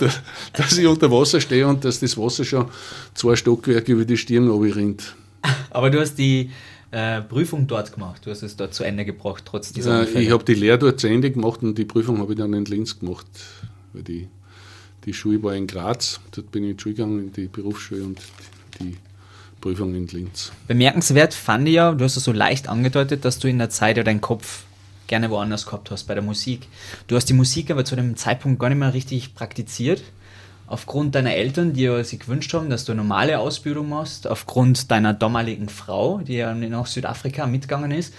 [0.54, 2.64] dass ich unter Wasser stehe und dass das Wasser schon
[3.12, 5.14] zwei Stockwerke über die Stirn rinnt.
[5.68, 6.50] Aber du hast die
[6.92, 10.30] äh, Prüfung dort gemacht, du hast es dort zu Ende gebracht, trotz dieser äh, Ich
[10.30, 13.00] habe die Lehre dort zu Ende gemacht und die Prüfung habe ich dann in Linz
[13.00, 13.26] gemacht,
[13.92, 14.28] weil die,
[15.06, 18.04] die Schule war in Graz, dort bin ich in die Schule gegangen, in die Berufsschule
[18.04, 18.20] und
[18.80, 18.96] die
[19.60, 20.52] Prüfung in Linz.
[20.68, 23.96] Bemerkenswert fand ich ja, du hast es so leicht angedeutet, dass du in der Zeit
[23.96, 24.64] ja deinen Kopf
[25.06, 26.68] gerne woanders gehabt hast, bei der Musik.
[27.06, 30.02] Du hast die Musik aber zu dem Zeitpunkt gar nicht mehr richtig praktiziert.
[30.72, 34.90] Aufgrund deiner Eltern, die ja sich gewünscht haben, dass du eine normale Ausbildung machst, aufgrund
[34.90, 38.14] deiner damaligen Frau, die ja nach Südafrika mitgegangen ist,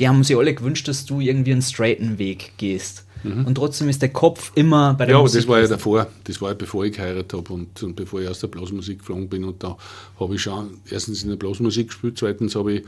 [0.00, 3.04] die haben sich alle gewünscht, dass du irgendwie einen straighten Weg gehst.
[3.22, 3.46] Mhm.
[3.46, 5.42] Und trotzdem ist der Kopf immer bei der ja, Musik.
[5.42, 6.06] Ja, das war ja davor.
[6.24, 9.28] Das war ja bevor ich geheiratet habe und, und bevor ich aus der Blasmusik geflogen
[9.28, 9.44] bin.
[9.44, 9.76] Und da
[10.18, 12.84] habe ich schon erstens in der Blasmusik gespielt, zweitens habe ich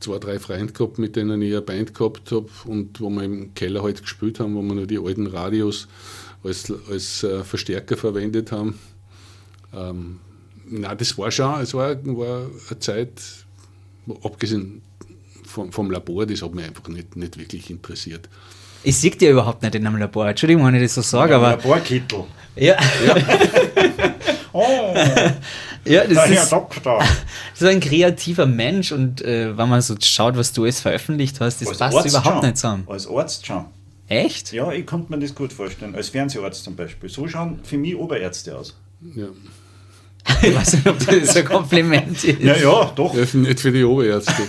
[0.00, 3.52] zwei, drei Freunde gehabt, mit denen ich eine Band gehabt habe und wo wir im
[3.54, 5.86] Keller halt gespielt haben, wo wir noch die alten Radios
[6.44, 8.78] als, als äh, Verstärker verwendet haben.
[9.74, 10.20] Ähm,
[10.66, 13.20] na, das war schon, es war, war eine Zeit,
[14.22, 14.82] abgesehen
[15.44, 18.28] vom, vom Labor, das hat mich einfach nicht, nicht wirklich interessiert.
[18.82, 20.28] Ich sehe dir überhaupt nicht in einem Labor.
[20.28, 21.50] Entschuldigung, wenn ich das so sage, ja, aber.
[21.50, 22.24] Laborkittel.
[22.54, 22.76] Ja.
[23.06, 23.16] ja.
[24.52, 24.94] oh.
[25.84, 26.98] ja, das der ist, Doktor.
[26.98, 31.40] Das ist ein kreativer Mensch und äh, wenn man so schaut, was du alles veröffentlicht
[31.40, 32.44] hast, das Als passt Arzt überhaupt schon.
[32.44, 32.84] nicht zusammen.
[32.86, 33.64] Als Arzt schon.
[34.08, 34.52] Echt?
[34.52, 35.94] Ja, ich konnte mir das gut vorstellen.
[35.94, 37.08] Als Fernseharzt zum Beispiel.
[37.08, 38.76] So schauen für mich Oberärzte aus.
[39.14, 39.26] Ja.
[40.42, 42.40] ich weiß nicht, ob das ein Kompliment ist.
[42.40, 43.14] Ja, ja, doch.
[43.14, 44.32] Ja, nicht für die Oberärzte.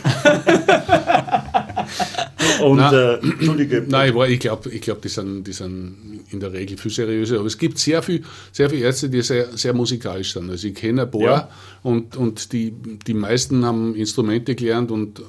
[2.61, 2.93] Und, Nein.
[2.93, 3.85] äh, Entschuldige.
[3.87, 6.91] Nein, ich, war- ich glaube, ich glaub, die, sind, die sind in der Regel viel
[6.91, 7.37] seriöser.
[7.39, 10.49] Aber es gibt sehr viele sehr viel Ärzte, die sehr, sehr musikalisch sind.
[10.49, 11.49] Also ich kenne ein paar Ja.
[11.83, 15.21] und, und die, die meisten haben Instrumente gelernt und,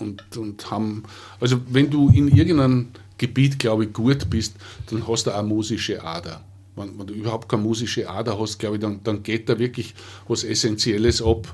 [0.00, 1.04] und, und haben,
[1.40, 2.88] also wenn du in irgendeinem
[3.22, 4.56] Gebiet, glaube ich, gut bist,
[4.90, 6.42] dann hast du auch musische Ader.
[6.74, 9.94] Wenn, wenn du überhaupt keine musische Ader hast, glaube ich, dann, dann geht da wirklich
[10.26, 11.46] was Essentielles ab,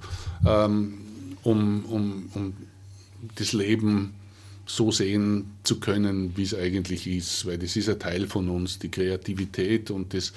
[0.47, 0.95] ähm,
[1.43, 2.55] um, um, um
[3.35, 4.15] das Leben
[4.65, 8.79] so sehen zu können, wie es eigentlich ist, weil das ist ein Teil von uns,
[8.79, 10.33] die Kreativität und das,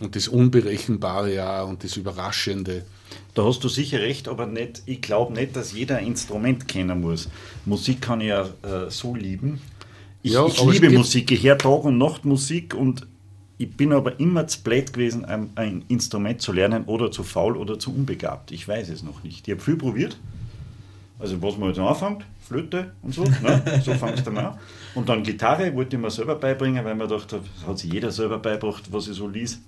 [0.00, 2.84] und das Unberechenbare ja und das Überraschende.
[3.34, 7.00] Da hast du sicher recht, aber nicht, ich glaube nicht, dass jeder ein Instrument kennen
[7.00, 7.28] muss.
[7.64, 9.60] Musik kann ich ja äh, so lieben.
[10.22, 13.06] Ich, Ja, ich liebe Musik, ich höre Tag und Nacht Musik und
[13.58, 17.56] ich bin aber immer zu blöd gewesen, ein, ein Instrument zu lernen oder zu faul
[17.56, 18.50] oder zu unbegabt.
[18.52, 19.46] Ich weiß es noch nicht.
[19.46, 20.16] Ich habe viel probiert.
[21.18, 23.80] Also was man jetzt anfängt, Flöte und so, ne?
[23.84, 24.58] so fangst du mal an.
[24.94, 28.10] Und dann Gitarre wollte ich mir selber beibringen, weil man dachte, das hat sich jeder
[28.10, 29.60] selber beigebracht, was ich so lies.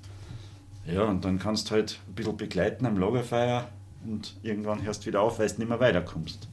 [0.86, 3.68] Ja, und dann kannst du halt ein bisschen begleiten am Lagerfeuer
[4.04, 6.48] und irgendwann hörst du wieder auf, weil du nicht mehr weiterkommst.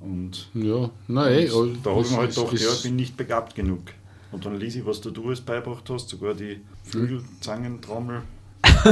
[0.00, 3.54] Und Ja, nein, und da habe ich mir halt gedacht, ja, ich bin nicht begabt
[3.54, 3.80] genug.
[4.30, 8.22] Und dann lies ich, was du, du alles beigebracht hast, sogar die Flügel, Zangen, Trommel,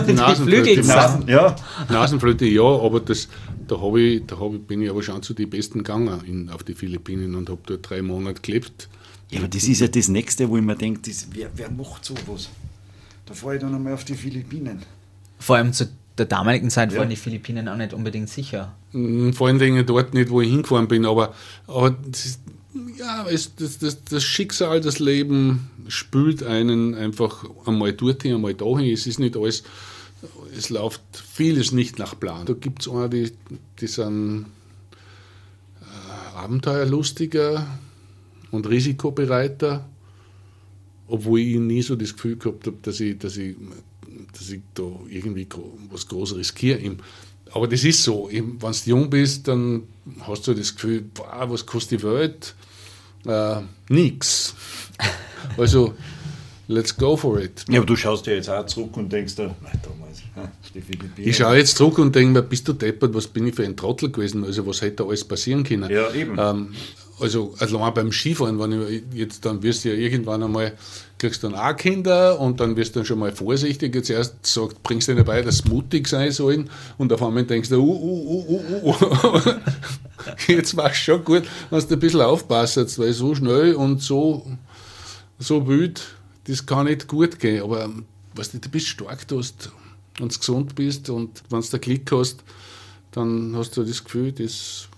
[0.06, 1.54] die Nasenflöte, Flügel- die Nasen- ja.
[1.88, 3.28] Nasenflöte ja, aber das,
[3.68, 6.50] da, hab ich, da hab ich, bin ich aber schon zu den Besten gegangen in,
[6.50, 8.88] auf die Philippinen und habe dort drei Monate gelebt.
[9.30, 12.04] Ja, aber das ist ja das Nächste, wo ich mir denke, das, wer, wer macht
[12.04, 12.48] sowas?
[13.26, 14.82] Da fahre ich dann einmal auf die Philippinen.
[15.38, 16.98] Vor allem zu der damaligen Zeit Ja.
[17.00, 18.74] waren die Philippinen auch nicht unbedingt sicher.
[18.92, 21.34] Mm, Vor allen Dingen dort nicht, wo ich hingefahren bin, aber,
[21.66, 22.38] aber das,
[22.98, 28.92] ja, es, das, das, das Schicksal, das Leben spült einen einfach einmal dorthin, einmal dahin.
[28.92, 29.62] Es ist nicht alles,
[30.56, 32.46] es läuft vieles nicht nach Plan.
[32.46, 33.32] Da gibt es eine, die,
[33.80, 34.46] die sind
[35.80, 37.66] äh, abenteuerlustiger
[38.50, 39.86] und risikobereiter,
[41.08, 43.56] obwohl ich nie so das Gefühl gehabt habe, dass ich, dass ich,
[44.36, 45.46] dass ich da irgendwie
[45.90, 46.96] was groß riskiere.
[47.52, 48.28] Aber das ist so.
[48.30, 49.84] Wenn du jung bist, dann
[50.20, 52.54] hast du das Gefühl, boah, was kostet die Welt?
[53.26, 54.54] Äh, nix.
[55.56, 55.94] Also,
[56.66, 57.64] let's go for it.
[57.68, 60.22] Ja, aber du schaust ja jetzt auch zurück und denkst, nein, damals,
[60.74, 61.28] die Philippinen.
[61.28, 63.76] Ich schaue jetzt zurück und denke mir, bist du deppert, was bin ich für ein
[63.76, 64.44] Trottel gewesen?
[64.44, 65.88] Also, was hätte da alles passieren können?
[65.88, 66.36] Ja, eben.
[66.36, 66.74] Ähm,
[67.20, 70.76] also allein beim Skifahren, wenn ich jetzt dann wirst du ja irgendwann einmal,
[71.18, 73.94] kriegst dann auch Kinder und dann wirst du dann schon mal vorsichtig.
[73.94, 77.44] Jetzt erst sagt, bringst du dir dabei, dass sie mutig sein sollen und auf einmal
[77.44, 79.52] denkst du, uh, uh, uh, uh, uh.
[80.48, 84.46] jetzt war es schon gut, dass du ein bisschen aufpasst, weil so schnell und so,
[85.38, 86.02] so wild,
[86.44, 87.62] das kann nicht gut gehen.
[87.62, 87.90] Aber
[88.34, 89.70] weißt du, du bist stark, du hast,
[90.18, 92.42] wenn du gesund bist und wenn du den Klick hast,
[93.12, 94.88] dann hast du das Gefühl, das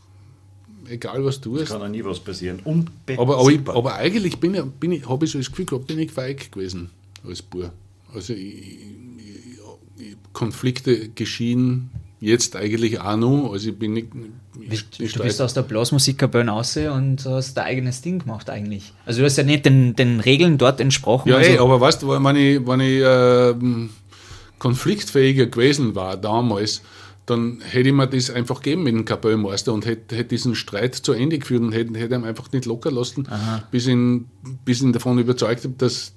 [0.91, 1.73] egal was du tust.
[1.73, 2.61] Kann ja nie was passieren.
[3.17, 5.87] Aber, aber, ich, aber eigentlich bin ich, bin ich, habe ich so das Gefühl gehabt,
[5.87, 6.91] bin ich feig gewesen
[7.27, 7.73] als Bub.
[8.15, 8.79] Also ich,
[9.99, 13.53] ich, Konflikte geschehen jetzt eigentlich auch noch.
[13.53, 14.09] Also ich bin nicht.
[14.61, 18.93] Ich, du bist aus der Blasmusikkapelle raus und hast dein eigenes Ding gemacht eigentlich.
[19.07, 21.29] Also du hast ja nicht den, den Regeln dort entsprochen.
[21.29, 23.89] Ja, also ey, aber weißt du, wenn ich, wenn ich äh,
[24.59, 26.83] konfliktfähiger gewesen war damals,
[27.29, 30.95] dann hätte ich mir das einfach gegeben mit dem Kapellmeister und hätte, hätte diesen Streit
[30.95, 33.29] zu Ende geführt und hätte, hätte ihn einfach nicht locker lassen,
[33.71, 34.29] bis ich, ihn,
[34.65, 36.13] bis ich ihn davon überzeugt habe, dass,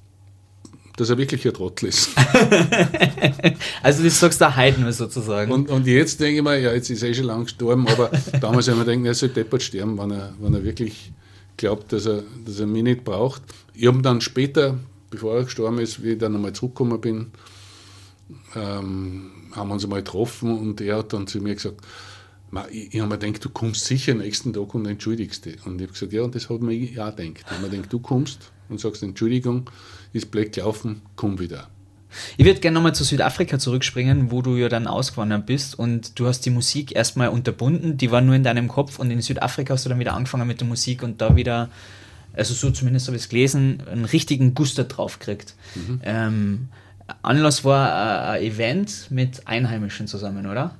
[0.95, 2.11] dass er wirklich ein Trottel ist.
[3.83, 5.51] also das sagst du heute nur sozusagen.
[5.51, 8.09] Und, und jetzt denke ich mir, ja, jetzt ist er eh schon lang gestorben, aber
[8.39, 11.11] damals habe ich mir gedacht, er soll deppert sterben, wenn er, wenn er wirklich
[11.57, 13.41] glaubt, dass er, dass er mich nicht braucht.
[13.73, 14.77] Ich habe dann später,
[15.09, 17.31] bevor er gestorben ist, wie ich dann nochmal zurückgekommen bin,
[18.55, 21.81] ähm, haben wir uns einmal getroffen und er hat dann zu mir gesagt,
[22.71, 25.65] ich, ich habe mir gedacht, du kommst sicher nächsten Tag und entschuldigst dich.
[25.65, 27.43] Und ich habe gesagt, ja, und das hat mir ja gedacht.
[27.45, 29.69] Ich habe mir gedacht, du kommst und sagst Entschuldigung,
[30.13, 31.69] ist blöd gelaufen, komm wieder.
[32.37, 36.27] Ich würde gerne nochmal zu Südafrika zurückspringen, wo du ja dann ausgewandert bist und du
[36.27, 39.85] hast die Musik erstmal unterbunden, die war nur in deinem Kopf und in Südafrika hast
[39.85, 41.69] du dann wieder angefangen mit der Musik und da wieder,
[42.33, 45.55] also so zumindest habe ich es gelesen, einen richtigen Guster drauf gekriegt.
[45.75, 46.01] Mhm.
[46.03, 46.67] Ähm,
[47.21, 50.75] Anlass war ein Event mit Einheimischen zusammen, oder?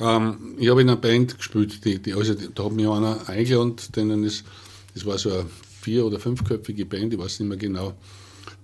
[0.00, 3.76] Ähm, ich habe in einer Band gespielt, die, die, also da hat mich einer eingeladen,
[3.94, 4.44] denen ist,
[4.94, 5.46] das war so eine
[5.80, 7.94] vier- oder fünfköpfige Band, ich weiß nicht mehr genau,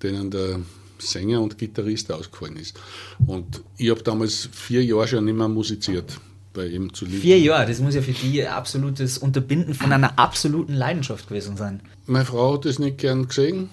[0.02, 0.60] denen der
[0.98, 2.78] Sänger und Gitarrist ausgefallen ist.
[3.26, 6.18] Und ich habe damals vier Jahre schon nicht mehr musiziert.
[6.52, 7.20] Bei ihm zu lieben.
[7.20, 11.78] Vier Jahre, das muss ja für die absolutes Unterbinden von einer absoluten Leidenschaft gewesen sein.
[12.06, 13.68] Meine Frau hat das nicht gern gesehen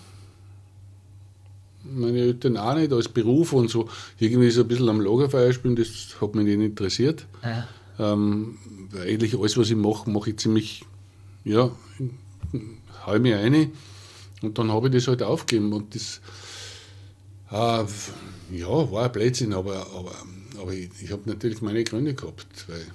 [1.93, 3.89] meine Eltern auch nicht, als Beruf und so.
[4.19, 7.25] Irgendwie so ein bisschen am Lagerfeuer spielen, das hat mich nicht interessiert.
[7.43, 7.67] Ja.
[7.99, 8.57] Ähm,
[8.95, 10.83] eigentlich alles, was ich mache, mache ich ziemlich,
[11.43, 11.71] ja,
[13.05, 13.71] haue mich eine.
[14.41, 15.73] Und dann habe ich das halt aufgegeben.
[15.73, 16.21] Und das,
[17.51, 17.85] äh,
[18.57, 20.15] ja, war ein Blödsinn, aber, aber,
[20.59, 22.85] aber ich, ich habe natürlich meine Gründe gehabt, weil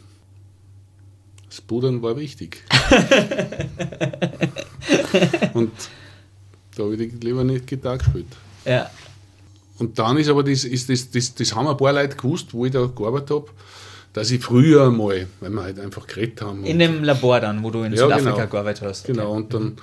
[1.48, 2.62] das Pudern war wichtig.
[5.54, 5.72] und
[6.74, 8.26] da habe ich lieber nicht Gitarre gespielt.
[8.64, 8.90] Ja.
[9.78, 12.64] Und dann ist aber das, ist das, das, das haben ein paar Leute gewusst, wo
[12.66, 13.46] ich da gearbeitet habe,
[14.12, 16.64] dass ich früher mal, weil wir halt einfach geredet haben.
[16.64, 19.04] In dem Labor dann, wo du in ja, Südafrika genau, gearbeitet hast.
[19.04, 19.12] Okay.
[19.12, 19.76] Genau, und dann,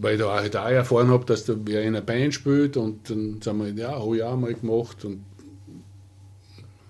[0.00, 3.10] weil ich da halt auch erfahren habe, dass da wer in einer Band spielt und
[3.10, 5.24] dann sagen wir, ja, habe ich auch mal gemacht und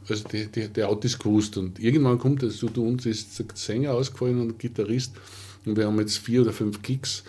[0.08, 3.46] also der, der, der hat das gewusst und irgendwann kommt es, also, uns ist der
[3.54, 5.12] Sänger ausgefallen und Gitarrist
[5.64, 7.24] und wir haben jetzt vier oder fünf Kicks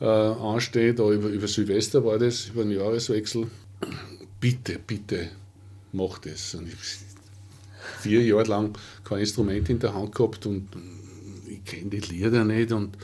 [0.00, 3.46] äh, ansteht, über, über Silvester war das, über den Jahreswechsel.
[4.40, 5.30] Bitte, bitte,
[5.92, 6.54] mach das.
[6.54, 6.74] Und ich
[8.00, 10.68] vier Jahre lang kein Instrument in der Hand gehabt und
[11.48, 12.96] ich kenne die Lieder nicht und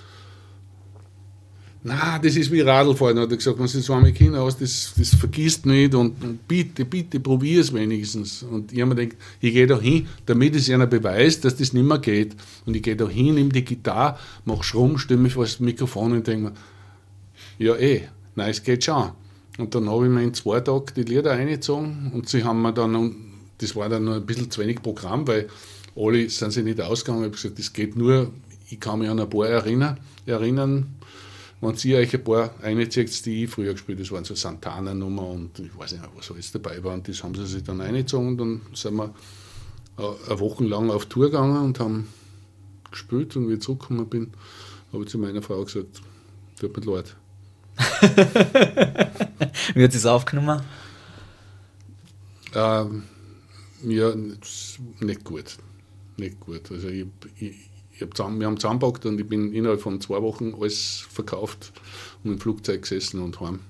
[1.86, 4.94] na, das ist wie Radlfahren, hat er gesagt, wenn du so einmal Kinder hast, das,
[4.96, 8.42] das vergisst nicht und, und bitte, bitte, probier es wenigstens.
[8.42, 11.74] Und ich habe mir gedacht, ich gehe da hin, damit es einer beweist, dass das
[11.74, 12.36] nicht mehr geht.
[12.64, 16.26] Und ich gehe da hin, nehme die Gitarre, mache Schrumm, mich vor das Mikrofon und
[16.26, 16.52] denke mir,
[17.58, 19.10] ja, eh, nein, es geht schon.
[19.58, 22.72] Und dann habe ich mir in zwei Tagen die Lieder eingezogen und sie haben mir
[22.72, 23.14] dann,
[23.58, 25.48] das war dann noch ein bisschen zu wenig Programm, weil
[25.96, 27.22] alle sind sich nicht ausgegangen.
[27.22, 28.32] Ich habe gesagt, das geht nur,
[28.68, 30.96] ich kann mich an ein paar erinnern, erinnern
[31.64, 35.28] wenn Sie euch ein paar einzieht, die ich früher gespielt habe, das waren so Santana-Nummer
[35.28, 36.94] und ich weiß nicht was alles dabei war.
[36.94, 39.14] Und das haben sie sich dann eingezogen und dann sind wir
[39.96, 42.08] eine Woche lang auf Tour gegangen und haben
[42.90, 43.34] gespielt.
[43.36, 44.32] Und wie ich zurückgekommen bin,
[44.92, 46.02] habe ich zu meiner Frau gesagt,
[46.60, 47.16] tut mir leid,
[49.74, 50.62] Wie hat sie es aufgenommen?
[52.54, 53.04] Ähm,
[53.82, 54.14] ja,
[55.00, 55.56] nicht gut.
[56.16, 56.70] Nicht gut.
[56.70, 57.06] Also ich,
[57.38, 57.54] ich,
[57.92, 61.72] ich hab zusammen, wir haben zusammengepackt und ich bin innerhalb von zwei Wochen alles verkauft
[62.22, 63.60] und im Flugzeug gesessen und heim.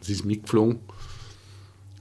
[0.00, 0.80] Es ist mitgeflogen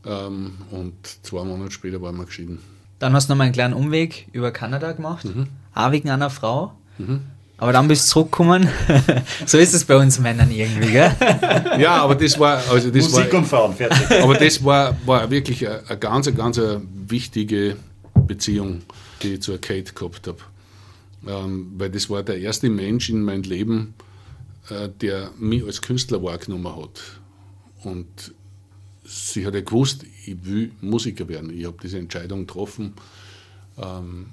[0.06, 2.60] ähm, und zwei Monate später waren wir geschieden.
[3.00, 5.48] Dann hast du noch mal einen kleinen Umweg über Kanada gemacht, mhm.
[5.74, 6.76] auch wegen einer Frau.
[6.98, 7.22] Mhm.
[7.58, 8.68] Aber dann bist du zurückgekommen.
[9.46, 11.16] so ist es bei uns Männern irgendwie, gell?
[11.80, 12.62] Ja, aber das war.
[12.70, 14.12] Also das Musik war, und Fahren, fertig.
[14.22, 16.60] Aber das war, war wirklich eine, eine ganz, ganz
[17.08, 17.78] wichtige
[18.28, 18.82] Beziehung,
[19.22, 20.40] die ich zur Kate gehabt habe.
[21.28, 23.94] Ähm, weil das war der erste Mensch in meinem Leben,
[24.70, 27.02] äh, der mich als Künstler wahrgenommen hat.
[27.84, 28.34] Und
[29.06, 31.58] sie hat ja gewusst, ich will Musiker werden.
[31.58, 32.94] Ich habe diese Entscheidung getroffen.
[33.78, 34.28] Ähm,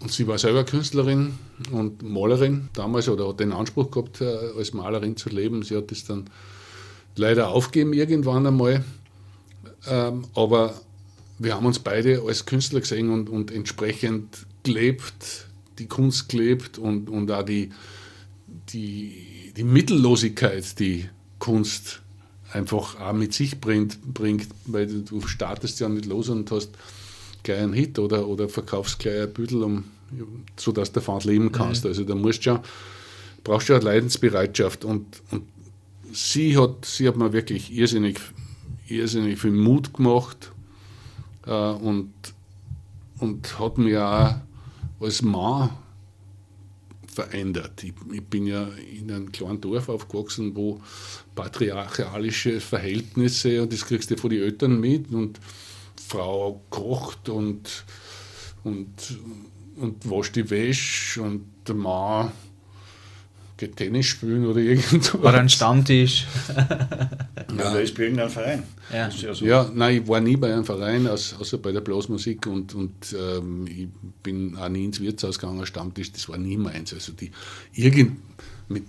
[0.00, 1.34] und sie war selber Künstlerin
[1.72, 5.62] und Malerin damals oder hat den Anspruch gehabt, äh, als Malerin zu leben.
[5.62, 6.30] Sie hat das dann
[7.16, 8.84] leider aufgegeben irgendwann einmal.
[9.86, 10.74] Ähm, aber
[11.38, 15.46] wir haben uns beide als Künstler gesehen und, und entsprechend gelebt,
[15.78, 17.70] die Kunst gelebt und, und auch die,
[18.72, 21.08] die, die Mittellosigkeit, die
[21.38, 22.02] Kunst
[22.52, 26.70] einfach auch mit sich bringt, bringt, weil du startest ja nicht los und hast
[27.48, 29.84] gleich einen Hit oder, oder verkaufst gleich ein Büdel, um,
[30.56, 31.84] sodass du davon leben kannst.
[31.84, 31.88] Mhm.
[31.88, 32.62] Also da musst du ja,
[33.42, 35.44] brauchst du ja Leidensbereitschaft und, und
[36.12, 38.20] sie, hat, sie hat mir wirklich irrsinnig,
[38.86, 40.52] irrsinnig viel Mut gemacht
[41.46, 42.12] äh, und,
[43.18, 44.34] und hat mir auch
[45.04, 45.70] als Mann
[47.06, 47.82] verändert.
[47.82, 50.80] Ich, ich, bin ja in einem kleinen Dorf aufgewachsen, wo
[51.34, 55.40] patriarchalische Verhältnisse, und das kriegst du von den Eltern mit, und
[56.08, 57.84] Frau kocht und,
[58.64, 58.88] und,
[59.76, 62.32] und wascht die Wäsche und der Mann
[63.58, 65.14] geht Tennis spielen oder irgendwas.
[65.16, 66.26] Oder ein Stammtisch.
[66.56, 68.62] ja, da ist bei irgendeinem Verein.
[68.90, 69.08] Ja.
[69.08, 69.44] Ja, so.
[69.44, 73.66] ja, nein, ich war nie bei einem Verein, außer bei der Blasmusik und, und ähm,
[73.66, 73.88] ich
[74.22, 76.94] bin auch nie ins Wirtshaus gegangen, Stammtisch, das war nie meins.
[76.94, 77.32] Also die,
[77.74, 78.16] irgend,
[78.68, 78.84] mit,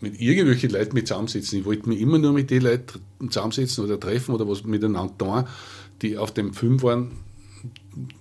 [0.00, 1.60] mit irgendwelchen Leuten mit zusammensitzen.
[1.60, 3.00] Ich wollte mich immer nur mit den Leuten
[3.30, 5.44] zusammensetzen oder treffen oder was miteinander tun,
[6.02, 7.12] die auf dem Film waren,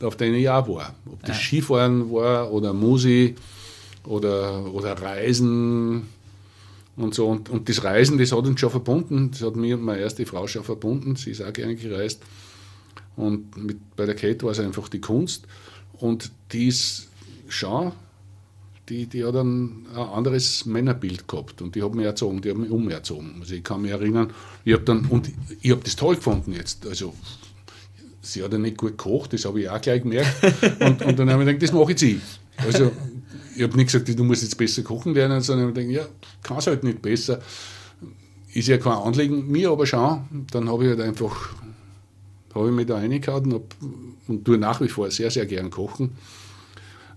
[0.02, 0.96] auf denen ich auch war.
[1.06, 1.44] Ob das ja.
[1.44, 3.38] Skifahren war oder Musik
[4.04, 6.04] oder, oder Reisen
[6.96, 7.28] und so.
[7.28, 9.32] Und, und das Reisen, das hat uns schon verbunden.
[9.32, 11.16] Das hat mir und meine erste Frau schon verbunden.
[11.16, 12.22] Sie ist auch gerne gereist.
[13.16, 15.46] Und mit, bei der Kate war es einfach die Kunst.
[16.00, 17.08] Und die ist
[17.48, 17.92] schon,
[18.90, 21.62] die, die hat ein, ein anderes Männerbild gehabt.
[21.62, 23.38] Und die hat mich erzogen, die hat mich umerzogen.
[23.40, 24.32] Also ich kann mich erinnern,
[24.64, 26.86] ich habe dann, und ich habe das toll gefunden jetzt.
[26.86, 27.14] Also
[28.26, 30.32] sie hat ja nicht gut gekocht, das habe ich auch gleich gemerkt.
[30.80, 32.22] Und, und dann habe ich gedacht, das mache ich sie.
[32.58, 32.92] Also
[33.56, 36.06] ich habe nicht gesagt, du musst jetzt besser kochen lernen, sondern ich denke, ja,
[36.44, 37.42] kann es halt nicht besser.
[38.54, 40.46] Ist ja kein Anliegen, mir aber schon.
[40.52, 41.54] Dann habe ich halt einfach,
[42.54, 43.76] habe ich mich da reingehauen und,
[44.28, 46.12] und tue nach wie vor sehr, sehr gern kochen.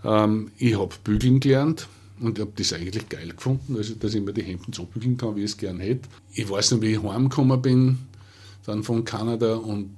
[0.04, 1.88] Ähm, ich habe bügeln gelernt
[2.20, 5.36] und habe das eigentlich geil gefunden, also dass ich mir die Hemden so bügeln kann,
[5.36, 6.08] wie ich es gern hätte.
[6.34, 7.98] Ich weiß noch, wie ich heimgekommen bin,
[8.66, 9.90] dann von Kanada und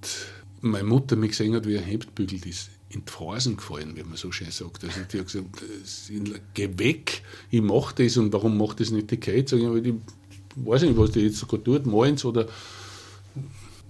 [0.60, 4.02] meine Mutter mich gesehen hat, wie ein Hemd bügelt ist in die Phasen gefallen, wie
[4.02, 4.82] man so schön sagt.
[4.82, 5.46] Also die hat gesagt,
[6.54, 9.48] geh weg, ich mache das und warum macht das nicht die Kate?
[9.48, 9.94] Sag ich, ich
[10.56, 12.46] weiß nicht, was die jetzt sogar tut, meins oder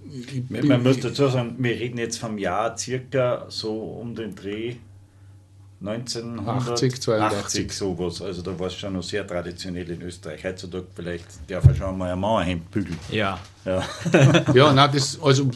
[0.03, 4.75] bin, man muss dazu sagen, wir reden jetzt vom Jahr circa so um den Dreh
[5.83, 8.21] 1980, 82 sowas.
[8.21, 10.43] Also da war es schon noch sehr traditionell in Österreich.
[10.43, 12.99] Heutzutage vielleicht darf er schon mal ein Mauerhemd bügeln.
[13.09, 13.39] Ja.
[13.65, 13.83] Ja,
[14.53, 15.49] ja nein, das, also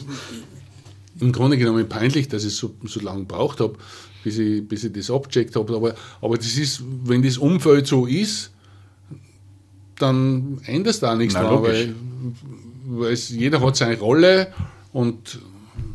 [1.20, 3.76] im Grunde genommen peinlich, dass ich so, so lange gebraucht habe,
[4.24, 5.74] bis ich, bis ich das abgecheckt habe.
[5.76, 8.50] Aber, aber das ist, wenn das Umfeld so ist,
[9.98, 11.94] dann ändert da nichts dran, weil,
[12.86, 14.52] weil jeder hat seine Rolle
[14.92, 15.38] und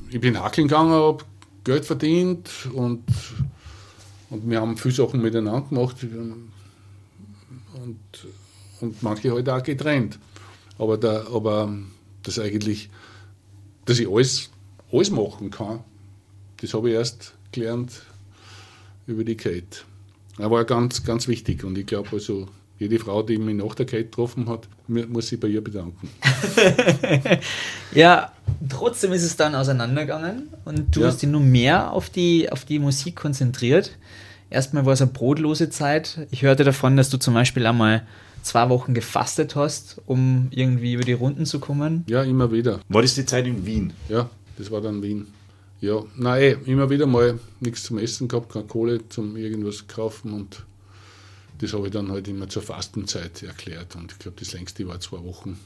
[0.10, 1.24] ich bin hackeln gegangen, habe
[1.64, 3.04] Geld verdient und,
[4.30, 5.98] und wir haben viele Sachen miteinander gemacht
[7.74, 8.00] und,
[8.80, 10.20] und manche halt auch getrennt.
[10.78, 11.74] Aber, da, aber
[12.24, 12.90] das eigentlich,
[13.86, 14.51] dass ich alles
[14.92, 15.80] alles machen kann.
[16.58, 18.04] Das habe ich erst gelernt
[19.08, 19.84] über die Kate.
[20.38, 22.48] Das war ganz, ganz wichtig und ich glaube also,
[22.80, 26.10] jede Frau, die mich nach der Kate getroffen hat, muss sich bei ihr bedanken.
[27.94, 28.32] ja,
[28.70, 31.08] trotzdem ist es dann auseinandergegangen und du ja.
[31.08, 33.98] hast dich nur mehr auf die, auf die Musik konzentriert.
[34.50, 36.28] Erstmal war es eine brotlose Zeit.
[36.32, 38.06] Ich hörte davon, dass du zum Beispiel einmal
[38.42, 42.04] zwei Wochen gefastet hast, um irgendwie über die Runden zu kommen.
[42.08, 42.80] Ja, immer wieder.
[42.90, 43.94] War das die Zeit in Wien?
[44.10, 44.30] Ja,
[44.62, 45.28] das war dann Wien.
[45.80, 50.64] Ja, nein, immer wieder mal nichts zum Essen gehabt, keine Kohle zum irgendwas kaufen und
[51.58, 55.00] das habe ich dann halt immer zur Fastenzeit erklärt und ich glaube, das längste war
[55.00, 55.60] zwei Wochen.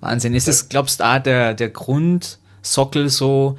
[0.00, 0.34] Wahnsinn.
[0.34, 3.56] Ist das, glaubst du, auch der, der Grundsockel so,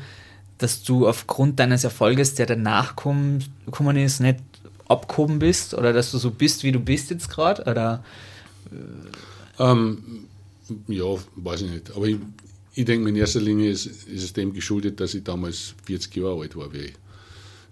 [0.59, 4.39] dass du aufgrund deines Erfolges, der danach gekommen ist, nicht
[4.88, 7.63] abgehoben bist oder dass du so bist, wie du bist jetzt gerade?
[7.63, 8.03] Oder?
[9.57, 10.28] Ähm,
[10.88, 11.05] ja,
[11.38, 11.95] weiß ich nicht.
[11.95, 12.17] Aber ich,
[12.76, 16.41] ich denke, in erster Linie ist, ist, es dem geschuldet, dass ich damals 40 Jahre
[16.41, 16.91] alt war, wie,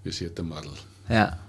[0.04, 0.72] wie der Madel
[1.10, 1.40] ja.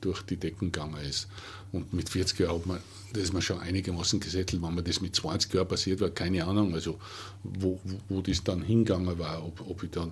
[0.00, 1.28] durch die Decken gegangen ist.
[1.72, 2.78] Und mit 40 Jahren hat man,
[3.12, 4.62] das ist man schon einigermaßen gesettelt.
[4.62, 6.98] Wenn man das mit 20 Jahren passiert war, keine Ahnung, also
[7.44, 10.10] wo, wo das dann hingegangen war, ob, ob ich dann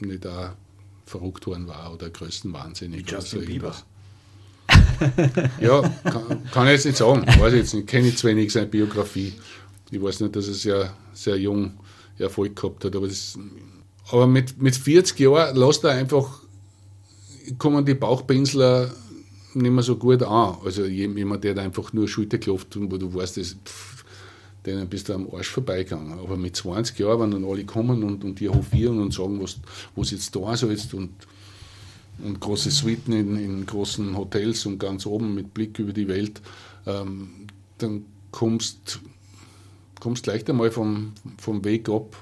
[0.00, 0.56] nicht da
[1.06, 3.10] verrückt worden war oder größten Wahnsinnig.
[3.10, 3.74] Justin Bieber.
[5.60, 7.26] ja, kann, kann ich jetzt nicht sagen.
[7.26, 7.86] Weiß ich jetzt nicht.
[7.86, 9.32] Kenne ich zu wenig seine Biografie.
[9.90, 11.72] Ich weiß nicht, dass er sehr, sehr jung
[12.18, 12.96] Erfolg gehabt hat.
[12.96, 13.38] Aber, das,
[14.10, 16.42] aber mit, mit 40 Jahren lässt er einfach,
[17.58, 18.90] kommen die Bauchpinsler
[19.54, 20.56] nicht mehr so gut an.
[20.64, 24.04] Also jemand, der da einfach nur Schulter klopft und wo du weißt, das, pff,
[24.66, 26.18] denen bist du am Arsch vorbeigegangen.
[26.18, 29.58] Aber mit 20 Jahren, wenn dann alle kommen und, und dir hofieren und sagen, was,
[29.96, 31.10] was jetzt da sollst und,
[32.22, 36.40] und große Suiten in, in großen Hotels und ganz oben mit Blick über die Welt,
[36.86, 37.46] ähm,
[37.78, 39.00] dann kommst
[40.00, 42.16] kommst leicht einmal vom, vom Weg ab,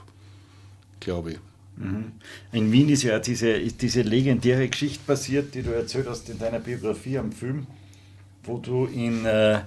[1.01, 1.39] glaube ich.
[1.77, 2.13] Mhm.
[2.53, 6.59] In Wien ist ja diese, diese legendäre Geschichte passiert, die du erzählt hast in deiner
[6.59, 7.67] Biografie am Film,
[8.45, 9.61] wo du in, äh,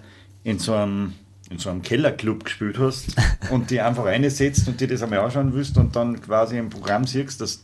[0.44, 1.14] in, so einem,
[1.50, 3.16] in so einem Kellerclub gespielt hast
[3.52, 7.06] und die einfach reinsetzt und dir das einmal anschauen willst und dann quasi im Programm
[7.06, 7.64] siehst, dass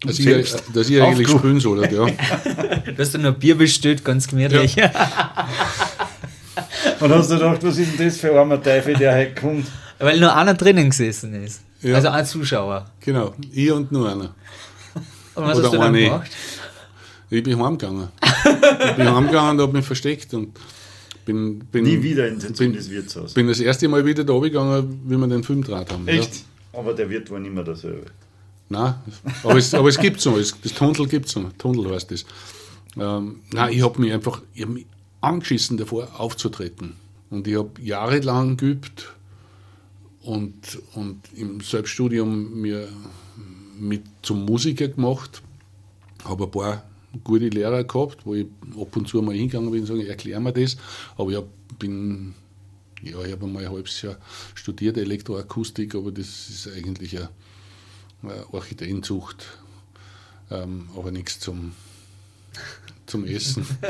[0.00, 1.88] du dass ich, dass ich eigentlich spielen soll, ja.
[1.88, 4.76] du hast dann nur Bier bestellt, ganz gemütlich.
[4.76, 4.92] Ja.
[7.00, 9.66] und hast du gedacht, was ist denn das für ein armer Teufel, der heute kommt?
[9.98, 11.62] Weil nur einer drinnen gesessen ist.
[11.82, 11.96] Ja.
[11.96, 12.86] Also ein Zuschauer.
[13.00, 14.34] Genau, ich und nur einer.
[15.34, 16.30] Und was Oder hast du dann gemacht?
[17.30, 18.08] Ich bin heimgegangen.
[18.22, 20.58] ich bin heimgegangen und habe mich versteckt und
[21.24, 23.34] bin, bin nie wieder in bin, das Wirtshaus.
[23.34, 26.08] Bin das erste Mal wieder da gegangen, wie wir den Film draht haben.
[26.08, 26.34] Echt?
[26.72, 26.78] Ja.
[26.78, 28.06] Aber der Wirt war nicht mehr dasselbe.
[28.70, 28.94] Nein,
[29.42, 32.26] aber es, aber es gibt so, es, das Tunnel gibt es so, Tunnel heißt das.
[32.98, 34.86] Ähm, nein, ich habe mich einfach ich hab mich
[35.20, 36.94] angeschissen davor aufzutreten.
[37.30, 39.14] Und ich habe jahrelang geübt
[40.22, 42.88] und, und im Selbststudium mir
[43.78, 45.42] mit zum Musiker gemacht.
[46.24, 46.84] Habe ein paar
[47.24, 48.46] gute Lehrer gehabt, wo ich
[48.78, 50.76] ab und zu mal hingegangen bin und sagen, erklär mir das.
[51.16, 51.40] Aber ich
[51.78, 52.34] bin,
[53.02, 54.16] ja, ich habe mal ein halbes Jahr
[54.54, 57.30] studiert, Elektroakustik, aber das ist eigentlich eine,
[58.22, 59.46] eine Orchideenzucht,
[60.50, 61.72] ähm, aber nichts zum,
[63.08, 63.66] zum Essen.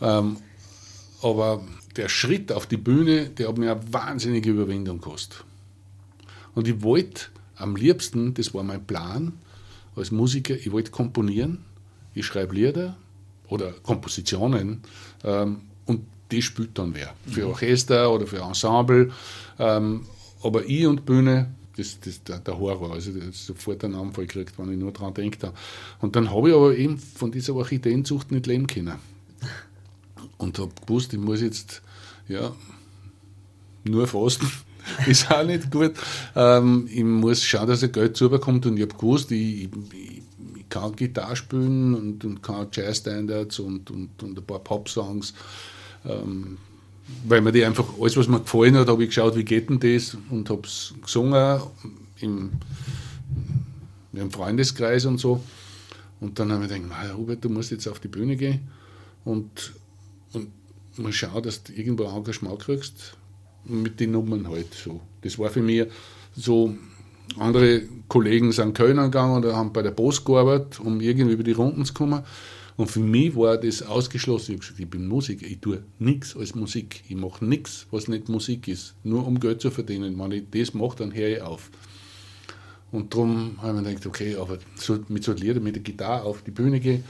[0.00, 0.36] ähm,
[1.22, 1.62] aber
[1.96, 5.44] der Schritt auf die Bühne, der hat mir eine wahnsinnige Überwindung gekostet.
[6.54, 7.26] Und ich wollte
[7.56, 9.32] am liebsten, das war mein Plan
[9.96, 11.64] als Musiker, ich wollte komponieren,
[12.14, 12.96] ich schreibe Lieder
[13.48, 14.82] oder Kompositionen
[15.24, 17.14] ähm, und die spielt dann wer.
[17.26, 17.50] Für mhm.
[17.50, 19.12] Orchester oder für Ensemble.
[19.58, 20.06] Ähm,
[20.42, 22.92] aber ich und Bühne, das, ist der, Horror.
[22.92, 25.52] Also das sofort einen Anfall gekriegt, wenn ich nur daran denke.
[26.00, 28.94] Und dann habe ich aber eben von dieser Orchideenzucht nicht leben können
[30.38, 31.82] und habe gewusst, ich muss jetzt
[32.28, 32.52] ja,
[33.84, 34.50] nur fasten.
[35.06, 35.92] ist auch nicht gut.
[36.34, 40.68] Ähm, ich muss schauen, dass er Geld zubekommt und ich habe gewusst, ich, ich, ich,
[40.68, 45.34] kann Gitarre spielen und, und kann Jazz-Standards und, und, und ein paar Pop-Songs.
[46.04, 46.58] Ähm,
[47.26, 49.80] weil mir die einfach, alles was mir gefallen hat, habe ich geschaut, wie geht denn
[49.80, 51.60] das und habe es gesungen
[52.20, 52.50] im,
[54.12, 55.42] im Freundeskreis und so.
[56.20, 58.68] Und dann habe ich gedacht, Robert, du musst jetzt auf die Bühne gehen
[59.24, 59.72] und
[60.32, 60.48] und
[60.98, 63.16] mal schauen, dass du irgendwo ein Engagement kriegst
[63.64, 65.00] mit den Nummern halt so.
[65.22, 65.86] Das war für mich
[66.36, 66.74] so,
[67.38, 71.52] andere Kollegen sind Köln gegangen oder haben bei der Post gearbeitet, um irgendwie über die
[71.52, 72.22] Runden zu kommen.
[72.80, 74.52] Und für mich war das ausgeschlossen.
[74.52, 77.02] Ich habe gesagt, ich bin Musiker, ich tue nichts als Musik.
[77.10, 80.18] Ich mache nichts, was nicht Musik ist, nur um Geld zu verdienen.
[80.18, 81.70] Wenn ich das mache, dann höre ich auf.
[82.90, 84.56] Und darum habe ich mir gedacht, okay, aber
[85.08, 87.04] mit so Liedern, mit der Gitarre auf die Bühne gehen,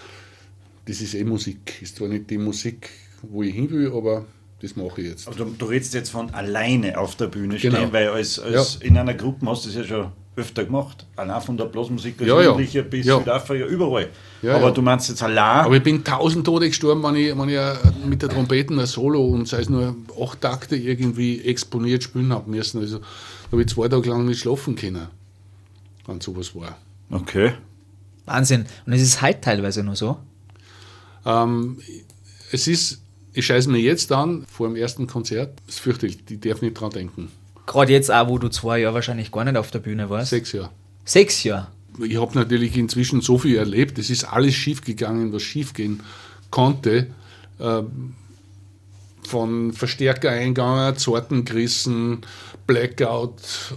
[0.86, 1.80] das ist eh Musik.
[1.80, 2.90] Ist zwar nicht die Musik,
[3.22, 4.26] wo ich hin will, aber
[4.60, 5.28] das mache ich jetzt.
[5.28, 7.92] Aber du, du redest jetzt von alleine auf der Bühne stehen, genau.
[7.92, 8.88] weil als, als ja.
[8.88, 11.07] in einer Gruppe hast du das ja schon öfter gemacht.
[11.16, 12.86] Allein von der Blasmusik als ja, Jugendlicher ja.
[12.86, 13.18] bis ja.
[13.18, 14.09] Südafrika, überall.
[14.43, 15.64] Ja, aber du meinst jetzt allein.
[15.64, 19.24] Aber ich bin tausend Tode gestorben, wenn ich, wenn ich mit der Trompete ein Solo
[19.24, 22.80] und sei es nur acht Takte irgendwie exponiert spielen habe müssen.
[22.80, 23.05] Also da
[23.53, 25.09] habe ich zwei Tage lang nicht schlafen können,
[26.07, 26.76] wenn sowas war.
[27.11, 27.53] Okay.
[28.26, 28.66] Wahnsinn.
[28.86, 30.16] Und es ist heute teilweise nur so?
[31.24, 31.78] Ähm,
[32.53, 33.01] es ist
[33.32, 36.74] ich scheiße mir jetzt an, vor dem ersten Konzert, das fürchte ich, ich darf nicht
[36.74, 37.30] dran denken.
[37.70, 40.30] Gerade jetzt auch, wo du zwei Jahre wahrscheinlich gar nicht auf der Bühne warst.
[40.30, 40.70] Sechs Jahre.
[41.04, 41.68] Sechs Jahre?
[42.02, 46.00] Ich habe natürlich inzwischen so viel erlebt, es ist alles schiefgegangen, was schiefgehen
[46.50, 47.06] konnte.
[47.60, 48.16] Ähm,
[49.22, 52.22] von Verstärkereingang, Sorten gerissen,
[52.66, 53.76] Blackout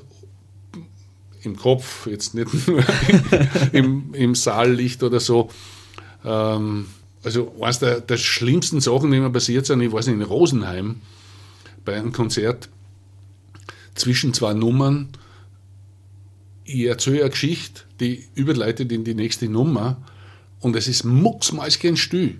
[1.44, 2.84] im Kopf, jetzt nicht nur
[3.74, 5.52] im, im Saallicht oder so.
[6.26, 6.88] Ähm,
[7.24, 11.02] also eines der, der schlimmsten Sachen, die mir passiert sind, ich nicht, in Rosenheim
[11.86, 12.70] bei einem Konzert
[13.96, 15.10] zwischen zwei Nummern.
[16.64, 19.98] Ich erzähle eine Geschichte, die überleitet in die nächste Nummer
[20.60, 22.40] und es ist mucksmäuschen still.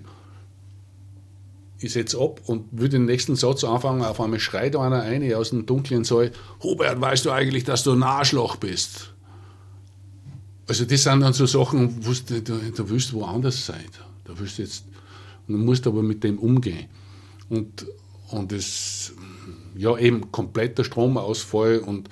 [1.78, 4.02] Ich setze ab und will den nächsten Satz anfangen.
[4.02, 6.32] Auf einmal schreit einer eine aus dem dunklen Saal:
[6.62, 9.12] Hubert, weißt du eigentlich, dass du ein Arschloch bist?
[10.66, 13.84] Also, das sind dann so Sachen, wo du, du, du willst woanders sein.
[14.24, 14.84] Da willst du jetzt
[15.46, 16.86] du musst aber mit dem umgehen.
[17.48, 17.86] Und,
[18.30, 19.12] und es,
[19.76, 22.08] ja, eben kompletter Stromausfall und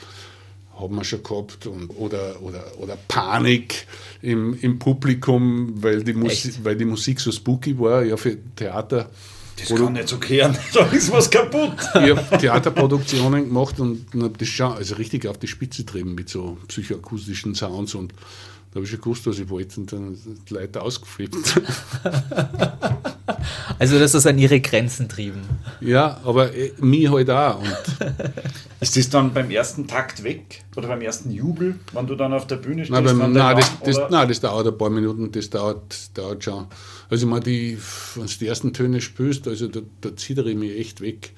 [0.79, 3.87] haben wir schon gehabt und, oder, oder, oder Panik
[4.21, 9.11] im, im Publikum, weil die, Musik, weil die Musik so spooky war, ja, für Theater.
[9.57, 11.77] Das kann nicht so kehren, da ist was kaputt.
[11.95, 16.29] Ich habe Theaterproduktionen gemacht und habe das schon also richtig auf die Spitze getrieben mit
[16.29, 18.13] so psychoakustischen Sounds und
[18.73, 21.37] da habe ich schon gewusst, was ich wollte und dann sind die Leute ausgeflippt.
[23.79, 25.43] Also, dass das an ihre Grenzen trieben.
[25.81, 27.61] ja, aber äh, mich halt auch.
[27.61, 27.67] Und
[28.81, 30.63] Ist das dann beim ersten Takt weg?
[30.77, 32.91] Oder beim ersten Jubel, wenn du dann auf der Bühne stehst?
[32.91, 36.67] Nein, beim, nein, das, das, nein, das dauert ein paar Minuten, das dauert, dauert schon.
[37.11, 37.79] Also, ich meine, die,
[38.15, 41.33] wenn du die ersten Töne spürst, also da, da zieht ich mich echt weg.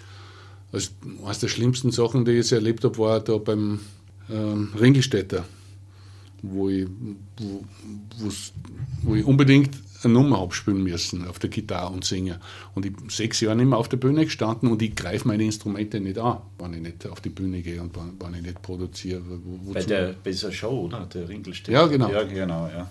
[0.72, 0.90] Also,
[1.24, 3.80] eines der schlimmsten Sachen, die ich jetzt erlebt habe, war da beim
[4.30, 5.44] ähm, Ringelstädter,
[6.52, 6.86] wo ich,
[7.38, 7.64] wo,
[9.02, 9.70] wo ich unbedingt
[10.02, 12.36] eine Nummer habe spielen müssen auf der Gitarre und singen.
[12.74, 15.44] Und ich bin sechs Jahre nicht mehr auf der Bühne gestanden und ich greife meine
[15.44, 18.60] Instrumente nicht an, wenn ich nicht auf die Bühne gehe und wenn, wenn ich nicht
[18.62, 19.22] produziere.
[19.26, 21.06] Wo, Bei der, bei dieser Show, oder?
[21.06, 21.72] Der Ringelstedt.
[21.74, 22.10] Ja, genau.
[22.10, 22.90] Ja, genau, ja.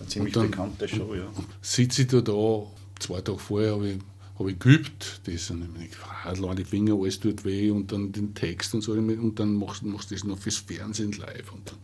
[0.00, 1.26] Eine ziemlich dann- bekannte Show, ja.
[1.60, 2.62] sitze ich da, da
[2.98, 3.98] zwei Tage vorher habe ich,
[4.38, 5.90] hab ich geübt, das und ich
[6.24, 9.82] allein die Finger, alles tut weh und dann den Text und so und dann machst
[9.82, 11.78] du das noch fürs Fernsehen live und dann,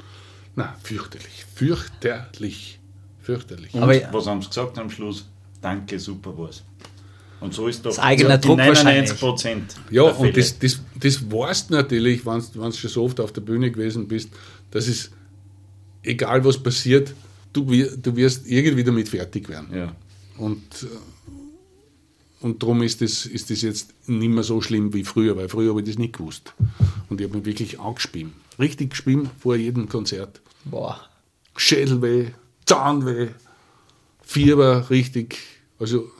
[0.56, 2.78] na fürchterlich, fürchterlich,
[3.20, 3.74] fürchterlich.
[3.74, 5.26] Und Aber- was haben sie gesagt am Schluss?
[5.60, 6.62] Danke, super war's.
[7.40, 9.74] Und so ist doch Das eigener die Druck 99 Prozent.
[9.90, 13.42] Ja, und das, das, das weißt du natürlich, wenn du schon so oft auf der
[13.42, 14.30] Bühne gewesen bist,
[14.70, 15.10] dass es,
[16.02, 17.12] egal was passiert,
[17.52, 19.68] du, du wirst irgendwie damit fertig werden.
[19.74, 19.94] Ja.
[20.38, 25.36] Und, äh, und darum ist das, ist das jetzt nicht mehr so schlimm wie früher,
[25.36, 26.54] weil früher habe ich das nicht gewusst.
[27.08, 28.32] Und ich habe mich wirklich angespielt.
[28.58, 30.40] Richtig gespielt vor jedem Konzert.
[30.64, 31.00] Boah.
[31.56, 32.32] Schädelweh,
[32.66, 33.28] Zahnweh,
[34.24, 35.38] Fieber, richtig.
[35.78, 36.10] Also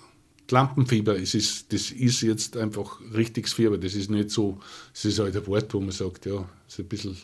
[0.51, 3.79] Lampenfieber, es ist, das ist jetzt einfach richtiges Fieber.
[3.79, 4.61] Das ist nicht so,
[4.93, 7.17] es ist halt ein Wort, wo man sagt, ja, es ist ein bisschen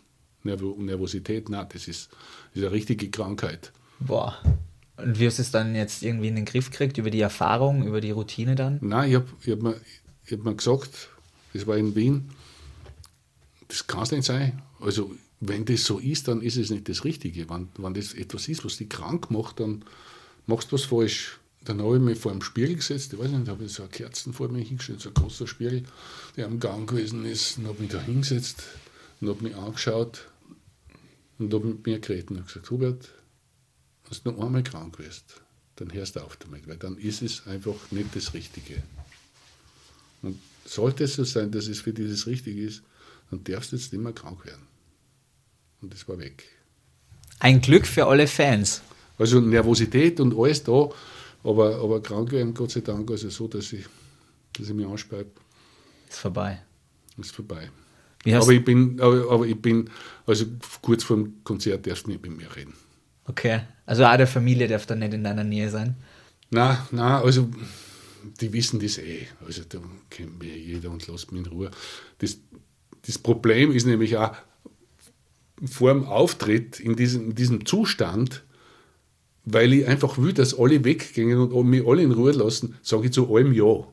[0.42, 1.48] Nervo Nervosität.
[1.48, 3.72] Nein, das ist, das ist eine richtige Krankheit.
[4.00, 4.36] Boah.
[4.96, 6.98] Und wie hast du es dann jetzt irgendwie in den Griff gekriegt?
[6.98, 8.78] Über die Erfahrung, über die Routine dann?
[8.80, 9.80] Nein, ich habe ich hab mir,
[10.24, 11.10] ich hab mir gesagt,
[11.52, 12.30] das war in Wien,
[13.68, 14.60] das kann es nicht sein.
[14.80, 17.48] Also, wenn das so ist, dann ist es nicht das Richtige.
[17.48, 19.84] Wenn, wenn das etwas ist, was dich krank macht, dann
[20.46, 21.38] machst du was falsch.
[21.64, 23.90] Dann habe ich mich vor dem Spiegel gesetzt, ich weiß nicht, habe ich so eine
[23.90, 25.84] Kerzen vor mir hingestellt, so ein großer Spiegel,
[26.36, 28.62] der am Gang gewesen ist, und habe mich da hingesetzt
[29.20, 30.26] und habe mich angeschaut
[31.38, 33.10] und habe mit mir geredet und gesagt, Hubert,
[34.08, 35.42] wenn du noch einmal krank wirst,
[35.76, 38.82] dann hörst du auf damit, weil dann ist es einfach nicht das Richtige.
[40.22, 42.82] Und sollte es so sein, dass es für dich das Richtige ist,
[43.30, 44.69] dann darfst du jetzt nicht mehr krank werden.
[45.82, 46.44] Und das war weg.
[47.38, 48.82] Ein Glück für alle Fans.
[49.18, 50.88] Also Nervosität und alles da,
[51.44, 53.84] aber, aber krank werden, Gott sei Dank, also so, dass ich,
[54.54, 55.30] dass ich mich anspeibe,
[56.08, 56.62] Ist vorbei.
[57.18, 57.70] ist vorbei.
[58.26, 59.88] Aber ich bin, aber, aber ich bin,
[60.26, 60.46] also
[60.82, 62.74] kurz vor dem Konzert darfst du nicht mit mir reden.
[63.26, 63.60] Okay.
[63.86, 65.96] Also auch der Familie darf dann nicht in deiner Nähe sein.
[66.50, 67.48] Na, na, also
[68.40, 69.26] die wissen das eh.
[69.46, 69.78] Also da
[70.10, 71.70] kennt mich jeder und lässt mich in Ruhe.
[72.18, 72.38] Das,
[73.06, 74.34] das Problem ist nämlich auch
[75.66, 78.42] vor dem Auftritt in diesem, in diesem Zustand,
[79.44, 83.12] weil ich einfach will, dass alle weggehen und mich alle in Ruhe lassen, sage ich
[83.12, 83.84] zu allem Ja.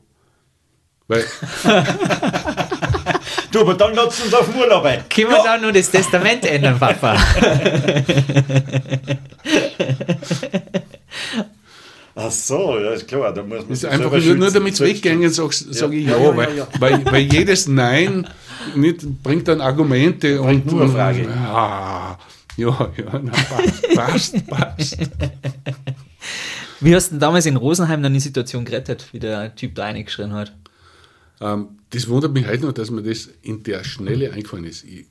[1.08, 1.24] Weil,
[3.50, 5.08] Du, aber dann lass uns auf Urlaub ein.
[5.08, 7.16] Können wir dann nur das Testament ändern, Papa?
[12.14, 14.80] Ach so, ja, ist klar, da muss man das ist sich einfach nur, damit es
[14.80, 16.68] weggehen, sage sag ich Ja, Ja, ja, weil, ja, ja.
[16.80, 18.28] Weil, weil jedes Nein
[18.74, 21.22] nicht, bringt dann Argumente Bringt und nur eine Frage.
[21.24, 22.18] Ja,
[22.56, 24.98] ja, ja na, passt, passt, passt.
[26.80, 29.84] Wie hast du denn damals in Rosenheim dann die Situation gerettet, wie der Typ da
[29.84, 30.54] reingeschrien hat?
[31.40, 34.84] Ähm, das wundert mich heute noch, dass mir das in der Schnelle eingefallen ist.
[34.84, 35.06] Ich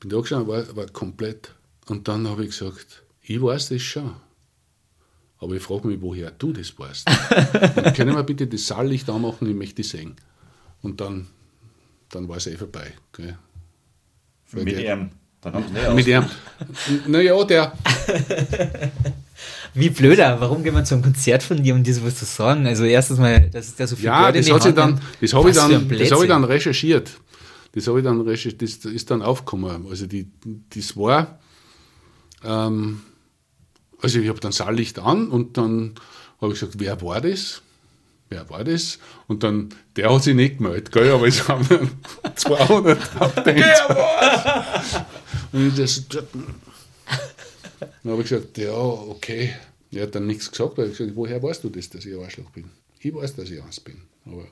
[0.00, 1.54] bin da gestanden, war, war komplett.
[1.86, 4.14] Und dann habe ich gesagt, ich weiß das schon.
[5.38, 7.08] Aber ich frage mich, woher du das weißt.
[7.76, 10.16] Und können wir bitte das Saallicht anmachen, ich möchte das sehen.
[10.82, 11.28] Und dann,
[12.12, 12.92] dann war es eh vorbei.
[14.52, 15.10] Mit der- ihm.
[15.40, 16.24] Dann haben sie Mit ihm.
[17.08, 17.72] Naja, der,
[19.74, 22.66] Wie blöder, warum gehen wir zum Konzert von dir, um dir sowas zu sagen?
[22.66, 25.56] Also erstens mal, dass da so viel Ja, Geld das, hat dann, das habe ich,
[25.56, 27.10] dann- das hab ich dann recherchiert.
[27.72, 29.86] Das habe ich dann recherchiert, das ist dann aufgekommen.
[29.88, 30.30] Also die,
[30.74, 31.38] das war,
[32.44, 33.00] ähm,
[34.00, 35.94] also ich habe dann Saallicht an und dann
[36.40, 37.61] habe ich gesagt, wer war das?
[38.32, 38.98] Wer war das?
[39.26, 41.10] Und dann, der hat sich nicht gemeldet, gell?
[41.10, 41.90] aber es haben dann
[42.34, 43.66] 200 abdenkt.
[45.52, 49.54] Und ich das, dann habe ich gesagt, ja, okay.
[49.90, 52.24] Er hat dann nichts gesagt, weil ich gesagt, woher weißt du das, dass ich ein
[52.24, 52.70] Arschloch bin?
[53.00, 54.00] Ich weiß, dass ich eins bin.
[54.24, 54.46] Aber,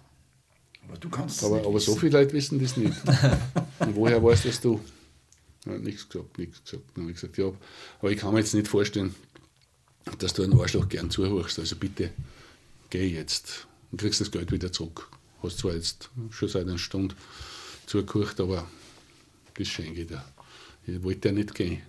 [0.87, 3.01] Aber du kannst aber, aber so viele Leute wissen das nicht.
[3.79, 4.79] Und woher weißt das du?
[5.65, 6.85] Ja, nichts gesagt, nichts gesagt.
[6.95, 7.51] Dann habe ich gesagt, ja,
[8.01, 9.15] aber ich kann mir jetzt nicht vorstellen,
[10.19, 11.59] dass du einen Arschloch gern zuhörst.
[11.59, 12.11] Also bitte,
[12.91, 15.09] geh jetzt und kriegst das Geld wieder zurück.
[15.43, 17.15] Hast zwar jetzt schon seit einer Stunde
[17.87, 18.67] zugehört, aber
[19.55, 20.25] das ich dir.
[20.87, 21.83] Ich wollte ja nicht gehen.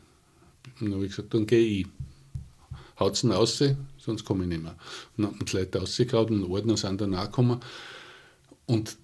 [0.79, 1.87] Dann habe ich gesagt, dann gehe ich.
[2.99, 3.63] Haut ihn raus,
[3.97, 4.75] sonst komme ich nicht mehr.
[5.17, 7.59] Und dann haben die Leute rausgehauen und Ordner sind dann gekommen.
[8.67, 8.97] Und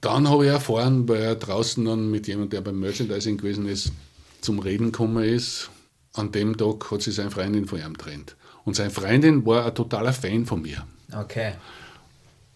[0.00, 3.92] dann habe ich erfahren, weil er draußen dann mit jemandem, der beim Merchandising gewesen ist,
[4.40, 5.70] zum Reden gekommen ist.
[6.14, 8.36] An dem Tag hat sich seine Freundin von ihm getrennt.
[8.64, 11.54] Und seine Freundin war ein totaler Fan von mir Okay.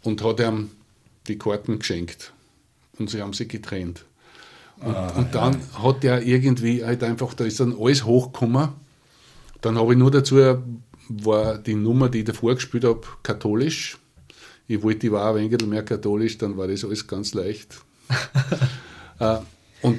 [0.06, 0.70] Und hat ihm
[1.26, 2.32] die Karten geschenkt.
[2.98, 4.04] Und sie haben sich getrennt.
[4.78, 8.68] Und, und dann hat er irgendwie halt einfach, da ist dann alles hochgekommen.
[9.62, 10.62] Dann habe ich nur dazu,
[11.08, 13.98] war die Nummer, die ich davor gespielt habe, katholisch.
[14.68, 17.80] Ich wollte, die war ein wenig mehr katholisch, dann war das alles ganz leicht.
[19.18, 19.38] Äh,
[19.80, 19.98] und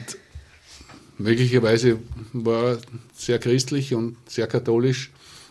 [1.18, 1.98] möglicherweise
[2.32, 2.78] war er
[3.16, 5.10] sehr christlich und sehr katholisch.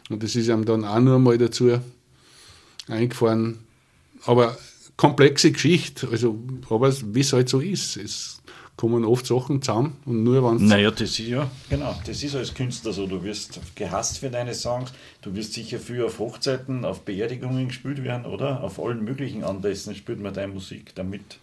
[0.09, 1.80] Und das ist ihm dann auch nur mal dazu
[2.86, 3.65] eingefahren.
[4.27, 4.57] Aber
[4.97, 6.39] komplexe Geschichte, also,
[6.70, 7.97] aber wie es halt so ist.
[7.97, 8.43] Es
[8.77, 12.35] kommen oft Sachen zusammen und nur wenn es Naja, das ist ja, genau, das ist
[12.35, 13.07] als Künstler so.
[13.07, 18.05] Du wirst gehasst für deine Songs, du wirst sicher viel auf Hochzeiten, auf Beerdigungen gespielt
[18.05, 18.62] werden, oder?
[18.62, 20.95] Auf allen möglichen Anlässen spielt man deine Musik.
[20.95, 21.39] Damit,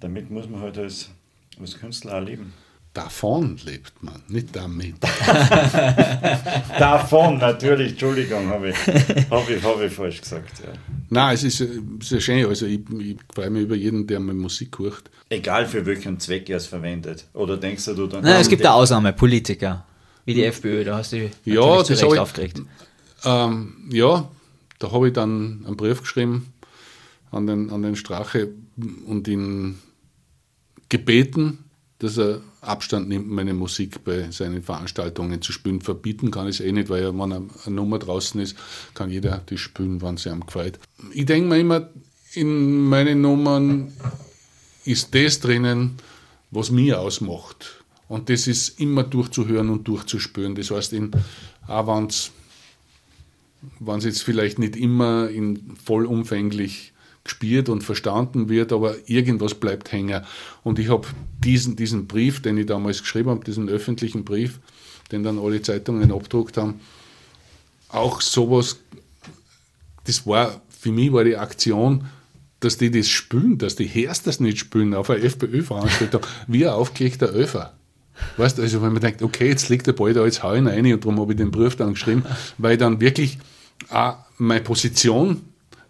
[0.00, 1.10] damit muss man halt als,
[1.58, 2.52] als Künstler auch leben.
[2.92, 4.96] Davon lebt man, nicht damit.
[6.78, 8.76] Davon, natürlich, Entschuldigung, habe ich,
[9.30, 10.60] hab ich, hab ich falsch gesagt.
[10.60, 10.72] Ja.
[11.10, 11.64] Nein, es ist
[12.02, 12.46] sehr schön.
[12.46, 15.04] Also ich, ich freue mich über jeden, der meine Musik hört.
[15.28, 17.26] Egal für welchen Zweck er es verwendet.
[17.32, 18.22] Oder denkst du, du dann.
[18.24, 19.86] Nein, es gibt eine Ausnahme, Politiker.
[20.24, 22.62] Wie die FPÖ, da hast du dich Ja, zu Recht ich- aufgeregt.
[23.24, 24.28] Ähm, ja,
[24.78, 26.52] da habe ich dann einen Brief geschrieben
[27.30, 28.48] an den, an den Strache
[29.06, 29.78] und ihn
[30.88, 31.64] gebeten,
[32.02, 35.80] dass er Abstand nimmt, meine Musik bei seinen Veranstaltungen zu spielen.
[35.80, 38.56] Verbieten kann ich es eh nicht, weil ja, wenn eine, Nummer draußen ist,
[38.94, 40.80] kann jeder die spielen, wann sie ihm gefällt.
[41.12, 41.88] Ich denke mir immer,
[42.34, 43.92] in meinen Nummern
[44.84, 45.98] ist das drinnen,
[46.50, 47.84] was mich ausmacht.
[48.08, 50.56] Und das ist immer durchzuhören und durchzuspüren.
[50.56, 51.12] Das heißt, in,
[51.68, 51.86] auch
[53.78, 56.91] wenn es jetzt vielleicht nicht immer in vollumfänglich
[57.24, 60.24] gespielt und verstanden wird, aber irgendwas bleibt hängen.
[60.64, 61.06] Und ich habe
[61.38, 64.58] diesen, diesen Brief, den ich damals geschrieben habe, diesen öffentlichen Brief,
[65.12, 66.80] den dann alle Zeitungen abgedruckt haben,
[67.88, 68.78] auch sowas,
[70.04, 72.06] das war, für mich war die Aktion,
[72.60, 76.72] dass die das spülen, dass die Herst das nicht spülen auf einer FPÖ-Veranstaltung, wie ein
[76.72, 77.74] aufgelegter Öfer.
[78.36, 80.58] Weißt du, also wenn man denkt, okay, jetzt liegt der Ball da, jetzt hau ich
[80.58, 82.24] ihn rein und darum habe ich den Brief dann geschrieben,
[82.58, 83.38] weil dann wirklich
[83.90, 85.42] auch meine Position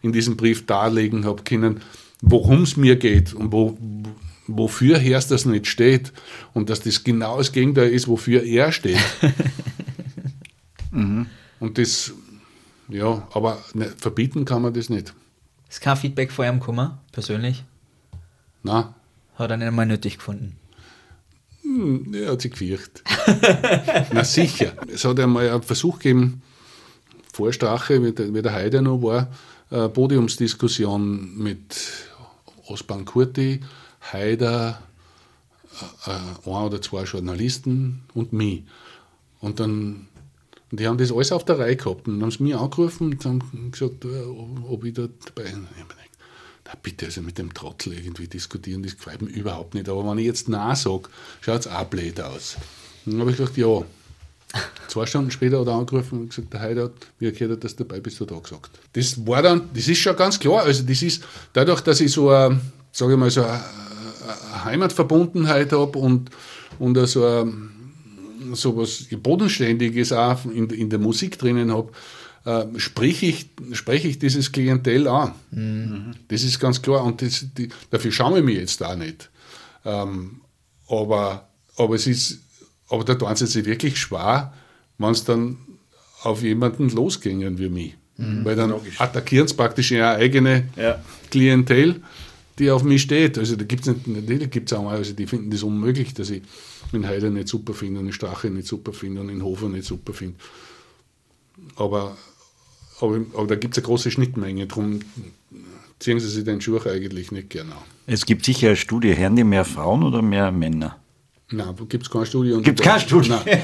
[0.03, 1.80] in diesem Brief darlegen habe können,
[2.20, 3.78] worum es mir geht und wo,
[4.46, 6.12] wofür Herst das nicht steht
[6.53, 8.98] und dass das genau das Gegenteil ist, wofür er steht.
[11.62, 12.12] Und das,
[12.88, 15.14] ja, aber ne, verbieten kann man das nicht.
[15.70, 17.64] Ist kein Feedback vor ihm gekommen, persönlich?
[18.62, 18.94] Na,
[19.36, 20.57] Hat er nicht einmal nötig gefunden.
[22.12, 23.03] Er hat sich gefürcht.
[24.12, 24.72] Na sicher.
[24.92, 26.42] Es hat einmal einen Versuch gegeben,
[27.32, 29.28] vor Strache, wie der, wie der Heide noch war,
[29.73, 31.77] eine Podiumsdiskussion mit
[32.66, 33.61] Osman Kurti,
[34.12, 34.83] Haider,
[36.07, 36.11] äh,
[36.49, 38.62] ein oder zwei Journalisten und mich.
[39.41, 40.09] Und dann,
[40.70, 43.25] und die haben das alles auf der Reihe gehabt und haben sie mich angerufen und
[43.25, 44.25] haben gesagt, äh,
[44.68, 45.62] ob ich da dabei bin.
[45.62, 45.99] Mir gedacht,
[46.66, 49.89] na bitte, also mit dem Trottel irgendwie diskutieren, das gefällt mir überhaupt nicht.
[49.89, 51.09] Aber wenn ich jetzt Nein sage,
[51.41, 52.57] schaut es auch blöd aus.
[53.05, 53.83] Dann habe ich gesagt, ja.
[54.88, 57.84] Zwei Stunden später hat er angerufen und gesagt, der Heider hat, er gehört dass du
[57.84, 58.70] dabei bist, hat er gesagt.
[58.92, 60.62] Das war dann, das ist schon ganz klar.
[60.64, 65.72] Also das ist dadurch, dass ich so eine, sage ich mal, so eine, eine Heimatverbundenheit
[65.72, 66.30] habe und,
[66.78, 67.70] und so, ein,
[68.53, 71.90] so was Bodenständiges auch in, in der Musik drinnen habe,
[72.44, 75.32] äh, spreche ich, spreche ich dieses Klientel an.
[76.28, 79.30] Das ist ganz klar und das, die, dafür schaue ich mich jetzt auch nicht.
[79.84, 80.40] Ähm,
[80.88, 82.40] aber, aber es ist,
[82.93, 84.53] aber da tun sie sich wirklich schwer,
[84.99, 85.57] wenn es dann
[86.22, 87.95] auf jemanden losgingen wie mich.
[88.18, 91.03] Weil dann attackieren sie praktisch ihre eigene Ja.
[91.30, 92.03] Klientel,
[92.59, 93.38] die auf mich steht.
[93.38, 96.28] Also da gibt's nicht, natürlich gibt es auch mal, also die finden das unmöglich, dass
[96.30, 96.43] ich
[96.93, 99.86] den Heider nicht super finde und den Strache nicht super finde und den Hofer nicht
[99.86, 100.36] super finde.
[101.76, 102.16] Aber,
[103.01, 105.01] aber, aber da gibt es eine große Schnittmenge, darum
[105.99, 107.82] ziehen sie sich den Schuh eigentlich nicht gerne an.
[108.07, 111.01] Es gibt sicher eine Studie, hören die mehr Frauen oder mehr Männer?
[111.53, 112.53] Nein, da gibt es keine Studie.
[112.53, 113.28] und- Gibt's keine Studie?
[113.30, 113.62] Nein.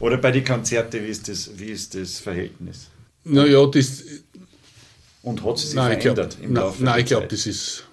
[0.00, 2.88] Oder bei den Konzerten, wie ist das, wie ist das Verhältnis?
[3.24, 4.02] Naja, das,
[5.22, 7.26] Und hat sie sich Nein, ich glaub, verändert im nein, Laufe nein, der ich glaube,
[7.28, 7.84] das ist,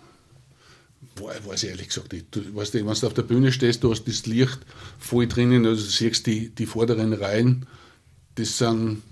[1.16, 2.26] boah, ich weiß ehrlich gesagt nicht.
[2.32, 4.58] Du, weißt du, wenn du auf der Bühne stehst, du hast das Licht
[4.98, 7.68] voll drinnen, also du siehst die, die vorderen Reihen,
[8.36, 9.04] das sind,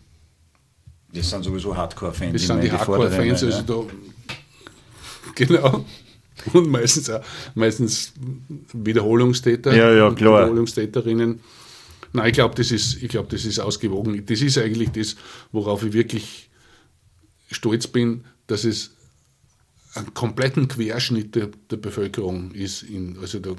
[1.13, 2.33] Das sind sowieso Hardcore-Fans.
[2.33, 3.93] das sind meine, die Hardcore-Fans, also da,
[5.35, 5.85] genau.
[6.53, 7.21] Und meistens auch,
[7.55, 8.13] meistens
[8.73, 10.41] Wiederholungstäter Ja, ja, klar.
[10.41, 11.39] Wiederholungstäterinnen.
[12.13, 14.25] Nein, ich glaube, das, ist, ich glaub, das ist ausgewogen.
[14.25, 15.15] Das ist eigentlich das,
[15.51, 16.49] worauf ich wirklich
[17.51, 18.91] stolz bin, dass es
[19.93, 22.83] einen kompletten Querschnitt der, der Bevölkerung ist.
[22.83, 23.55] In, also da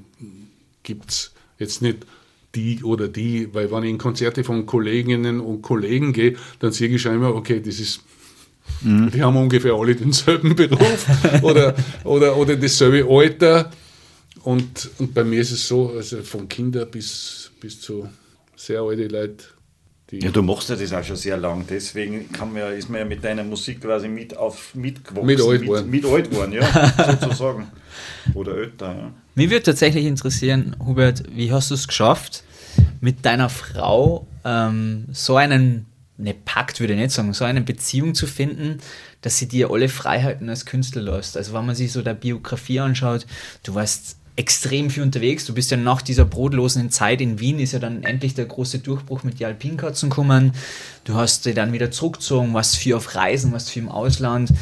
[0.83, 2.07] gibt es jetzt nicht
[2.55, 6.89] die oder die, weil wenn ich in Konzerte von Kolleginnen und Kollegen gehe, dann sehe
[6.89, 8.01] ich schon immer, okay, das ist,
[8.81, 11.07] die haben ungefähr alle denselben Beruf
[11.43, 11.75] oder,
[12.05, 13.71] oder, oder dasselbe Alter.
[14.45, 18.09] Und, und bei mir ist es so, also von Kinder bis, bis zu
[18.57, 19.45] sehr alte Leute,
[20.11, 22.89] die Ja, du machst ja das auch schon sehr lang, deswegen kann man ja, ist
[22.89, 25.27] man ja mit deiner Musik quasi mit auf mitgewachsen.
[25.27, 25.91] Mit alt mit, worden.
[25.91, 27.69] mit alt worden, ja, sozusagen.
[28.35, 29.15] Oder älter, ja.
[29.35, 32.43] Mich würde tatsächlich interessieren, Hubert, wie hast du es geschafft,
[33.01, 35.87] mit deiner Frau ähm, so einen,
[36.19, 38.79] ne Pakt würde ich nicht sagen, so eine Beziehung zu finden,
[39.23, 41.37] dass sie dir alle Freiheiten als Künstler lässt.
[41.37, 43.27] Also wenn man sich so der Biografie anschaut,
[43.63, 47.73] du warst extrem viel unterwegs, du bist ja nach dieser brotlosen Zeit in Wien, ist
[47.73, 50.53] ja dann endlich der große Durchbruch mit den Alpinkatzen gekommen.
[51.05, 54.53] Du hast dich dann wieder zurückgezogen, warst viel auf Reisen, warst viel im Ausland.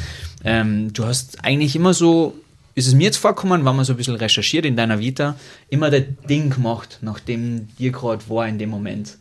[0.43, 2.33] Ähm, du hast eigentlich immer so
[2.77, 5.35] ist es mir jetzt vorgekommen, wenn man so ein bisschen recherchiert in deiner Vita,
[5.67, 9.17] immer das Ding gemacht, nachdem dir gerade war in dem Moment.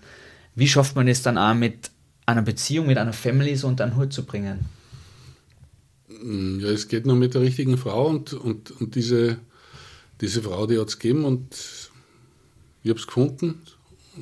[0.54, 1.90] Wie schafft man es dann auch mit
[2.26, 4.66] einer Beziehung, mit einer Family so unter einen Hut zu bringen?
[6.08, 9.38] Ja, es geht nur mit der richtigen Frau und, und, und diese,
[10.20, 11.54] diese Frau, die hat es gegeben und
[12.82, 13.62] ich habe es gefunden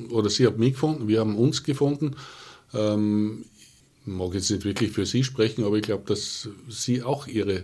[0.09, 2.15] oder sie hat mich gefunden, wir haben uns gefunden.
[2.73, 3.45] Ähm,
[4.05, 7.63] ich mag jetzt nicht wirklich für sie sprechen, aber ich glaube, dass sie auch ihre,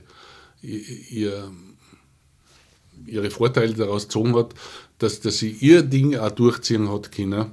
[0.61, 1.51] ihr,
[3.05, 4.55] ihre Vorteile daraus gezogen hat,
[4.97, 7.51] dass, dass sie ihr Ding auch durchziehen hat können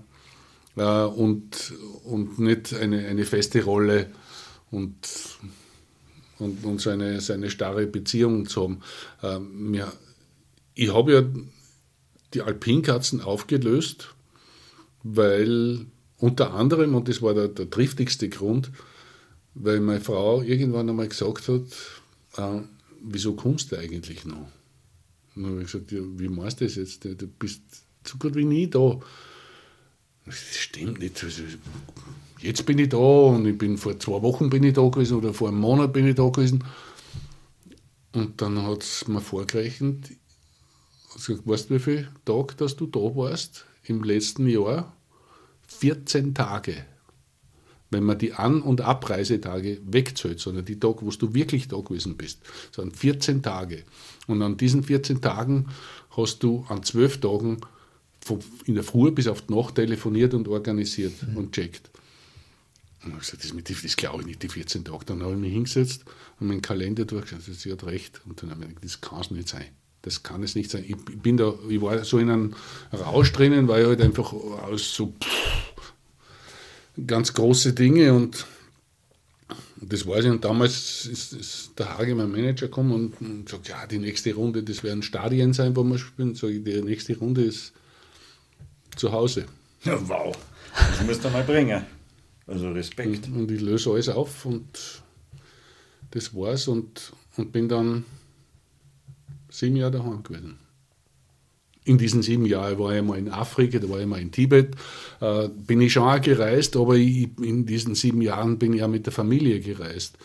[0.79, 1.73] äh, und,
[2.05, 4.07] und nicht eine, eine feste Rolle
[4.71, 4.95] und
[6.39, 7.21] und, und so, eine,
[7.51, 8.81] starre Beziehung zu haben.
[9.23, 9.93] Ähm, ja,
[10.75, 11.25] ich habe ja
[12.35, 14.15] die Alpinkatzen aufgelöst,
[15.03, 15.87] weil
[16.19, 18.71] unter anderem, und das war der, der triftigste Grund,
[19.55, 21.63] weil meine Frau irgendwann einmal gesagt hat,
[22.37, 22.63] äh,
[23.03, 24.49] wieso kommst du eigentlich noch?
[25.35, 27.05] Und dann habe ich gesagt, ja, wie meinst du das jetzt?
[27.05, 27.63] Du bist
[28.05, 29.01] so gut wie nie da.
[30.29, 31.25] Das stimmt nicht.
[32.41, 35.33] Jetzt bin ich da und ich bin vor zwei Wochen bin ich da gewesen oder
[35.33, 36.63] vor einem Monat bin ich da gewesen.
[38.13, 40.11] Und dann hat es mir vorgerechnet,
[41.15, 44.95] also, weißt du, wie viele Tage, dass du da warst im letzten Jahr?
[45.69, 46.85] 14 Tage.
[47.91, 52.19] Wenn man die An- und Abreisetage wegzählt, sondern die Tage, wo du wirklich da gewesen
[52.19, 53.85] bist, sind 14 Tage.
[54.27, 55.69] Und an diesen 14 Tagen
[56.11, 57.61] hast du an 12 Tagen
[58.65, 61.91] in der Früh bis auf die Nacht telefoniert und organisiert und checkt.
[63.05, 65.05] Und ich gesagt, das, das glaube ich nicht, die 14 Tage.
[65.07, 66.05] Dann habe ich mich hingesetzt
[66.41, 67.43] und meinen Kalender durchgeschaut.
[67.43, 68.21] Sie hat recht.
[68.27, 69.67] Und dann habe ich gedacht, das kann es nicht sein.
[70.03, 70.85] Das kann es nicht sein.
[70.87, 72.55] Ich bin da, ich war so in einem
[72.93, 75.15] Rausch drinnen, weil ich halt einfach aus so
[77.07, 78.47] ganz große Dinge und
[79.81, 80.31] das weiß ich.
[80.31, 84.35] Und damals ist, ist der Hage, mein Manager, gekommen und, und sagt, ja, die nächste
[84.35, 86.33] Runde, das werden Stadien sein, wo wir spielen.
[86.33, 87.73] Ich, die nächste Runde ist
[88.99, 89.47] zu Hause.
[89.85, 90.37] Ja, wow.
[90.75, 91.85] Das musst du mal bringen.
[92.47, 93.29] Also Respekt.
[93.29, 95.03] Und ich löse alles auf und
[96.11, 98.05] das war's und, und bin dann
[99.51, 100.59] sieben Jahre daheim gewesen.
[101.85, 104.75] In diesen sieben Jahren war ich mal in Afrika, da war ich mal in Tibet,
[105.21, 108.89] äh, bin ich schon auch gereist, aber ich, in diesen sieben Jahren bin ich auch
[108.89, 110.19] mit der Familie gereist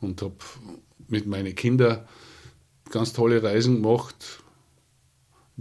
[0.00, 0.36] und habe
[1.08, 2.06] mit meinen Kindern
[2.90, 4.40] ganz tolle Reisen gemacht.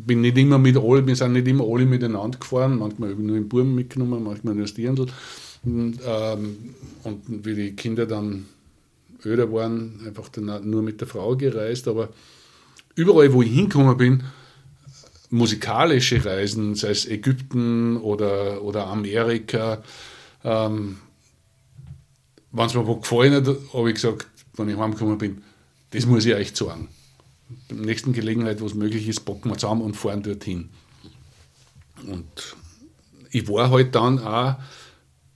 [0.05, 3.27] Bin nicht immer mit alle, wir sind nicht immer alle miteinander gefahren, manchmal habe ich
[3.27, 5.07] nur den Buben mitgenommen, manchmal nur das Dirndl.
[5.63, 6.57] Und, ähm,
[7.03, 8.45] und wie die Kinder dann
[9.25, 11.87] öder waren, einfach dann nur mit der Frau gereist.
[11.87, 12.09] Aber
[12.95, 14.23] überall, wo ich hingekommen bin,
[15.29, 19.83] musikalische Reisen, sei es Ägypten oder, oder Amerika,
[20.43, 20.97] ähm,
[22.51, 25.43] wenn es mir wo gefallen hat, habe ich gesagt, wenn ich heimgekommen bin,
[25.91, 26.87] das muss ich euch sagen.
[27.67, 30.69] Bei der nächsten Gelegenheit, wo es möglich ist, packen wir zusammen und fahren dorthin.
[32.07, 32.55] Und
[33.31, 34.55] ich war halt dann auch,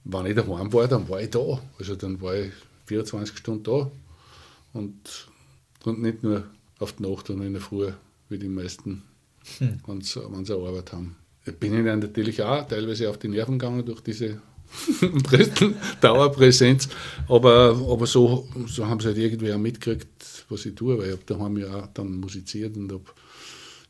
[0.03, 1.61] wenn ich daheim war, dann war ich da.
[1.80, 2.51] Also dann war ich
[2.86, 3.91] 24 Stunden da
[4.74, 5.28] und,
[5.86, 6.43] und nicht nur
[6.80, 7.91] auf die Nacht und in der Früh,
[8.30, 9.03] wie die meisten,
[9.59, 11.16] wenn sie eine Arbeit haben.
[11.45, 14.41] Ich bin ihnen natürlich auch teilweise auf die Nerven gegangen durch diese
[16.01, 16.89] Dauerpräsenz.
[17.28, 20.07] Aber, aber so, so haben sie halt irgendwie auch mitgekriegt,
[20.54, 23.06] was ich tue, weil ich habe daheim ja auch dann musiziert und habe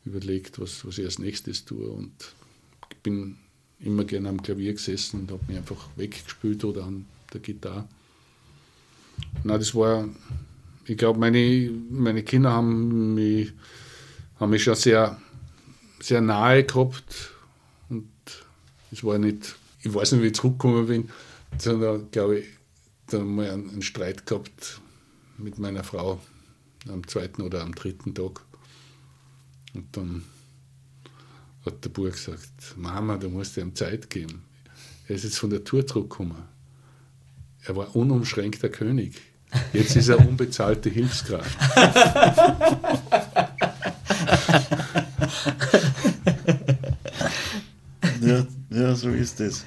[0.05, 1.88] überlegt, was, was ich als nächstes tue.
[1.88, 2.14] Und
[2.89, 3.38] ich bin
[3.80, 7.88] immer gerne am Klavier gesessen und habe mich einfach weggespielt oder an der Gitarre.
[9.43, 10.07] Na, das war,
[10.86, 13.51] ich glaube, meine, meine Kinder haben mich,
[14.39, 15.20] haben mich schon sehr,
[15.99, 17.32] sehr nahe gehabt
[17.89, 18.09] und
[18.91, 21.09] es war nicht, ich weiß nicht, wie ich zurückgekommen bin,
[21.57, 22.45] sondern glaube ich,
[23.07, 24.80] dann mal einen Streit gehabt
[25.38, 26.20] mit meiner Frau
[26.88, 28.41] am zweiten oder am dritten Tag.
[29.73, 30.23] Und dann
[31.65, 34.43] hat der Bub gesagt, Mama, du musst ihm Zeit geben.
[35.07, 36.43] Er ist jetzt von der Tour zurückgekommen.
[37.65, 39.21] Er war unumschränkter König.
[39.71, 41.57] Jetzt ist er unbezahlte Hilfskraft.
[48.21, 49.65] Ja, ja so ist es.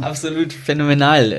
[0.00, 1.32] Absolut phänomenal.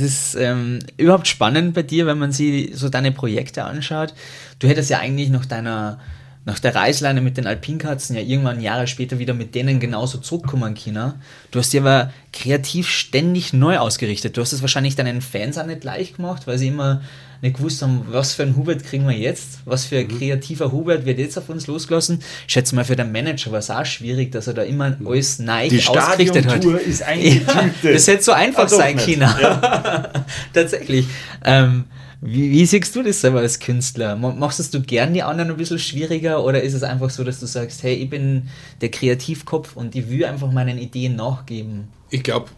[0.00, 4.14] Es ist ähm, überhaupt spannend bei dir, wenn man sich so deine Projekte anschaut.
[4.58, 5.98] Du hättest ja eigentlich nach deiner
[6.44, 10.74] nach der Reißleine mit den Alpinkatzen ja irgendwann Jahre später wieder mit denen genauso zurückkommen
[10.74, 11.12] können.
[11.50, 14.34] Du hast dir aber kreativ ständig neu ausgerichtet.
[14.34, 17.02] Du hast es wahrscheinlich deinen Fans auch nicht leicht gemacht, weil sie immer
[17.40, 21.06] nicht gewusst haben, was für ein Hubert kriegen wir jetzt, was für ein kreativer Hubert
[21.06, 22.20] wird jetzt auf uns losgelassen.
[22.46, 25.38] Ich schätze mal, für den Manager war es auch schwierig, dass er da immer alles
[25.38, 26.64] neu Die ausgerichtet hat.
[26.64, 27.04] Ist.
[27.08, 29.28] Ja, das hätte so einfach Ah, sein können.
[30.52, 31.06] Tatsächlich.
[31.44, 31.84] Ähm,
[32.20, 34.16] wie, wie siehst du das selber als Künstler?
[34.16, 37.22] Ma- Machst es du gern die anderen ein bisschen schwieriger oder ist es einfach so,
[37.22, 38.48] dass du sagst, hey, ich bin
[38.80, 41.84] der Kreativkopf und ich will einfach meinen Ideen nachgeben?
[42.10, 42.48] Ich glaube,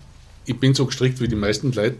[0.46, 1.98] ich bin so gestrickt wie die meisten Leute,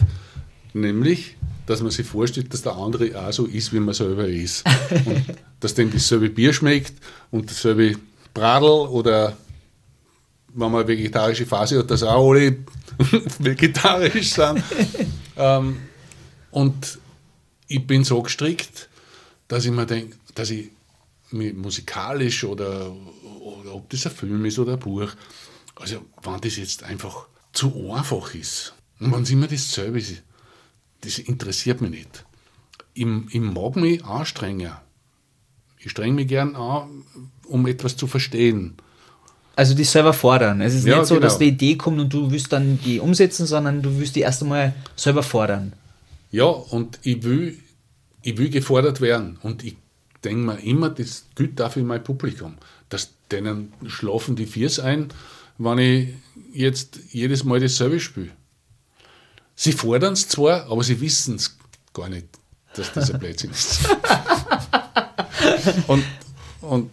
[0.73, 1.37] nämlich,
[1.71, 4.65] dass man sich vorstellt, dass der andere auch so ist, wie man selber ist.
[5.07, 5.25] Und
[5.61, 6.95] dass dem dasselbe Bier schmeckt
[7.31, 7.97] und dasselbe
[8.35, 9.37] Bradel oder
[10.49, 12.57] wenn man eine vegetarische Phase hat, dass auch alle
[13.39, 14.63] vegetarisch sind.
[15.37, 15.77] ähm,
[16.51, 16.99] und
[17.69, 18.89] ich bin so gestrickt,
[19.47, 20.71] dass ich mir denke, dass ich
[21.31, 22.91] mich musikalisch oder,
[23.41, 25.11] oder ob das ein Film ist oder ein Buch,
[25.77, 30.23] also wenn das jetzt einfach zu einfach ist und wenn es immer dasselbe ist,
[31.03, 32.25] das interessiert mich nicht.
[32.95, 34.73] Ich, ich mag mich anstrengen.
[35.79, 37.05] Ich strenge mich gern an,
[37.47, 38.75] um etwas zu verstehen.
[39.57, 40.61] Also die selber fordern.
[40.61, 41.27] Es ist Ja, nicht so, genau.
[41.27, 44.43] dass die Idee kommt und du willst dann die umsetzen, sondern du willst die erst
[44.43, 45.73] einmal selber fordern.
[46.31, 47.59] Ja, und ich will,
[48.23, 49.39] ich will gefordert werden.
[49.43, 49.77] Und ich
[50.25, 52.57] denke mir immer, das gilt dafür mein Publikum.
[52.89, 55.09] Dass denen schlafen die Viers ein,
[55.59, 56.09] wenn ich
[56.53, 58.31] jetzt jedes Mal dasselbe spiele.
[59.63, 61.59] Sie fordern es zwar, aber sie wissen es
[61.93, 62.29] gar nicht,
[62.77, 63.81] dass das ein Blödsinn ist.
[65.87, 66.03] und,
[66.63, 66.91] und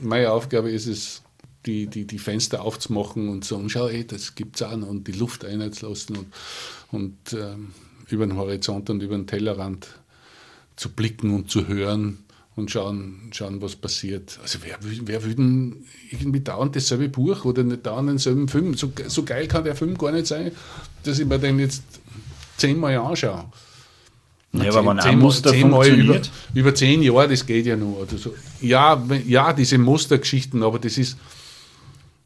[0.00, 1.22] meine Aufgabe ist es,
[1.66, 5.44] die, die, die Fenster aufzumachen und sagen, schau, ey, das gibt's noch und die Luft
[5.44, 6.32] einzulassen und,
[6.92, 7.74] und ähm,
[8.06, 9.88] über den Horizont und über den Tellerrand
[10.76, 12.24] zu blicken und zu hören
[12.58, 14.38] und schauen, schauen was passiert.
[14.42, 15.76] Also wer, wer denn
[16.10, 18.74] irgendwie dauernd dasselbe Buch oder nicht dauernd denselben Film?
[18.74, 20.52] So, so geil kann der Film gar nicht sein,
[21.04, 21.82] dass ich mir den jetzt
[22.56, 23.44] zehnmal anschaue.
[24.52, 26.30] Ja, aber wenn ein Zehnmal- Muster zehnmal über, funktioniert.
[26.54, 28.00] über zehn Jahre, das geht ja nur.
[28.00, 28.34] Oder so.
[28.60, 31.16] ja, ja, diese Mustergeschichten, aber das ist,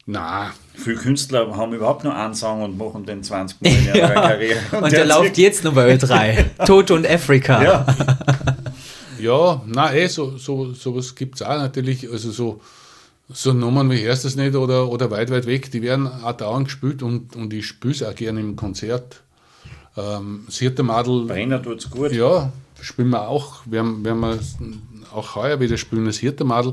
[0.05, 4.09] na, Viele Künstler haben überhaupt nur einen Song und machen den 20 Mal in ihrer
[4.13, 4.59] Karriere.
[4.81, 6.45] Und der läuft jetzt noch bei Ö3.
[6.65, 7.63] Toto und Afrika.
[7.63, 7.85] Ja.
[9.19, 12.09] Ja, nein, eh, so, so, sowas gibt es auch natürlich.
[12.11, 12.61] Also so,
[13.29, 16.67] so Nummern wie Hörst das nicht oder, oder Weit, Weit weg, die werden auch dauernd
[16.67, 19.21] gespielt und, und ich spiele es auch gerne im Konzert.
[19.95, 22.11] Ähm, Sierte Madel, Brenner tut's gut.
[22.11, 22.51] ja,
[22.81, 23.61] spielen wir auch.
[23.65, 24.39] Werden, werden wir
[25.13, 26.05] auch heuer wieder spielen.
[26.05, 26.71] Das Hirtemadel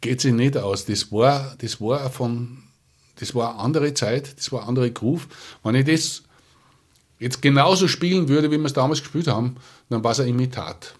[0.00, 0.84] geht sich nicht aus.
[0.84, 2.58] Das war, das war von,
[3.18, 5.26] das war eine andere Zeit, das war eine andere Groove.
[5.62, 6.22] Wenn ich das
[7.18, 9.56] jetzt genauso spielen würde, wie wir es damals gespielt haben,
[9.88, 10.94] dann war es ein Imitat.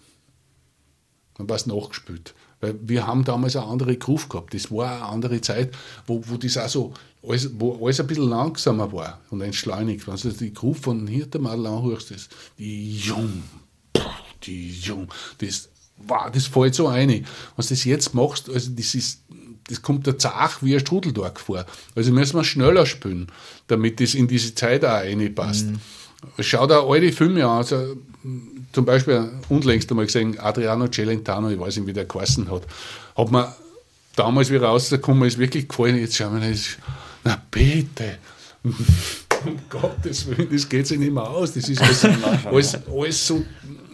[1.37, 2.33] Dann war es nachgespielt.
[2.59, 4.53] Weil wir haben damals eine andere Groove gehabt.
[4.53, 5.75] Das war eine andere Zeit,
[6.07, 6.93] wo, wo das auch so,
[7.27, 10.07] alles, wo alles ein bisschen langsamer war und entschleunigt.
[10.07, 13.43] Wenn du die Groove von Hirtemadel anhörst, das, die Jung,
[14.43, 15.07] die Jung,
[15.37, 17.09] das, wow, das fällt so ein.
[17.09, 17.25] Wenn du
[17.57, 19.21] das jetzt machst, also das ist,
[19.67, 21.65] das kommt der Zach wie ein Strudeldorf vor.
[21.95, 23.27] Also müssen wir schneller spielen,
[23.67, 25.67] damit das in diese Zeit auch reinpasst.
[26.39, 27.97] Schau dir alte Filme an, also,
[28.77, 32.61] zum Beispiel unlängst einmal gesehen, Adriano Celentano, ich weiß nicht, wie der geheißen hat,
[33.15, 33.55] hat mir
[34.15, 35.97] damals, wie er rausgekommen ist, wirklich gefallen.
[35.97, 36.77] Jetzt schauen wir, das,
[37.23, 38.19] na bitte.
[39.45, 41.53] Um Gottes Willen, das geht sich nicht mehr aus.
[41.53, 42.05] Das ist alles,
[42.45, 43.43] alles, alles so,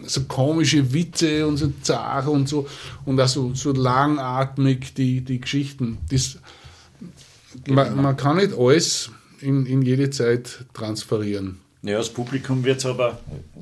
[0.04, 2.66] so komische Witze und so zart und so
[3.06, 5.96] und auch so, so langatmig die, die Geschichten.
[6.10, 6.36] Das,
[7.68, 9.10] man, man kann nicht alles
[9.40, 11.63] in, in jede Zeit transferieren.
[11.84, 13.18] Ja, das Publikum wird es aber,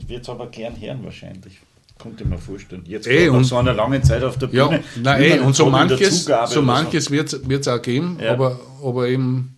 [0.06, 1.58] wird's aber gern hören wahrscheinlich.
[1.98, 2.82] Konnte ich mir vorstellen.
[2.86, 4.84] Jetzt Ey, und- so einer langen Zeit auf der Ja, Bühne.
[5.02, 8.32] na, will ey, man und so manches, Zugabe so manches wird es auch geben, Ja.
[8.32, 9.56] aber, aber eben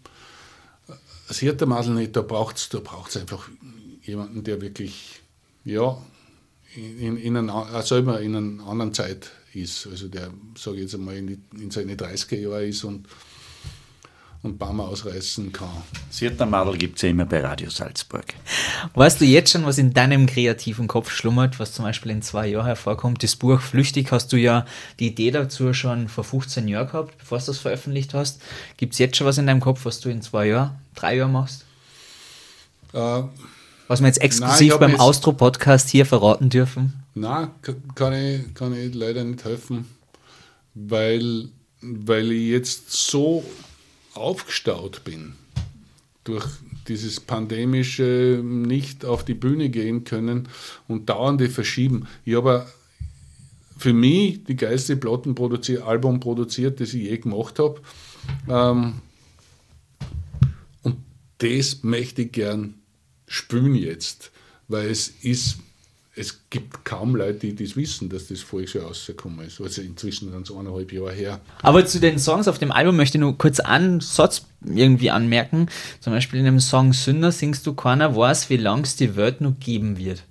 [1.29, 3.49] das Hirtermadel nicht, da braucht es da braucht's einfach
[4.03, 5.23] jemanden, der wirklich,
[5.65, 5.97] ja,
[6.77, 9.87] in, in einer, selber in einer anderen Zeit ist.
[9.87, 13.07] Also der, sage ich jetzt einmal, in, in seine 30er Jahre ist und,
[14.45, 15.71] und Baum ausreißen kann.
[16.11, 18.27] Sirtermadel gibt es ja immer bei Radio Salzburg.
[18.93, 22.49] Weißt du jetzt schon, was in deinem kreativen Kopf schlummert, was zum Beispiel in zwei
[22.49, 23.23] Jahren hervorkommt?
[23.23, 24.67] Das Buch Flüchtig hast du ja
[25.01, 28.43] die Idee dazu schon vor 15 Jahren gehabt, bevor du das veröffentlicht hast.
[28.77, 31.33] Gibt es jetzt schon was in deinem Kopf, was du in zwei Jahren, drei Jahren
[31.33, 31.65] machst?
[32.93, 33.23] Äh,
[33.89, 37.03] Was wir jetzt Nein, exklusiv hab beim Austro-Podcast hier verraten dürfen?
[37.15, 37.51] Na,
[37.95, 39.87] kann ich, kann ich leider nicht helfen,
[40.75, 41.49] weil,
[41.81, 43.43] weil ich jetzt so
[44.17, 45.35] aufgestaut bin
[46.25, 46.47] durch
[46.89, 50.49] dieses pandemische nicht auf die Bühne gehen können
[50.89, 52.07] und dauernde Verschieben.
[52.25, 52.67] Ich habe
[53.77, 57.81] für mich die geilste Platten produziert, Album produziert, das ich je gemacht habe.
[58.49, 58.95] Ähm,
[60.83, 60.97] und
[61.39, 62.75] das möchte ich gern
[63.27, 64.31] spüren jetzt,
[64.69, 65.59] weil es ist,
[66.17, 69.61] es gibt kaum Leute, die das wissen, dass das voriges Jahr rausgekommen ist.
[69.61, 71.41] Also inzwischen sind es eineinhalb Jahre her.
[71.63, 75.69] Aber zu den Songs auf dem Album möchte ich nur kurz einen Satz irgendwie anmerken.
[76.01, 79.41] Zum Beispiel in dem Song Sünder singst du, keiner weiß, wie lang es die Welt
[79.41, 80.25] noch geben wird.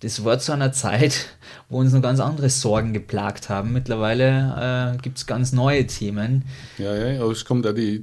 [0.00, 1.28] Das war zu einer Zeit,
[1.68, 3.72] wo uns noch ganz andere Sorgen geplagt haben.
[3.72, 6.44] Mittlerweile äh, gibt es ganz neue Themen.
[6.76, 8.02] Ja, ja, aber es kommt auch die,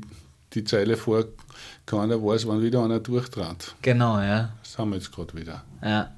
[0.54, 1.26] die Zeile vor,
[1.86, 3.76] keiner weiß, wann wieder einer durchtrat.
[3.82, 4.54] Genau, ja.
[4.64, 5.64] Das haben wir jetzt gerade wieder.
[5.84, 6.15] ja.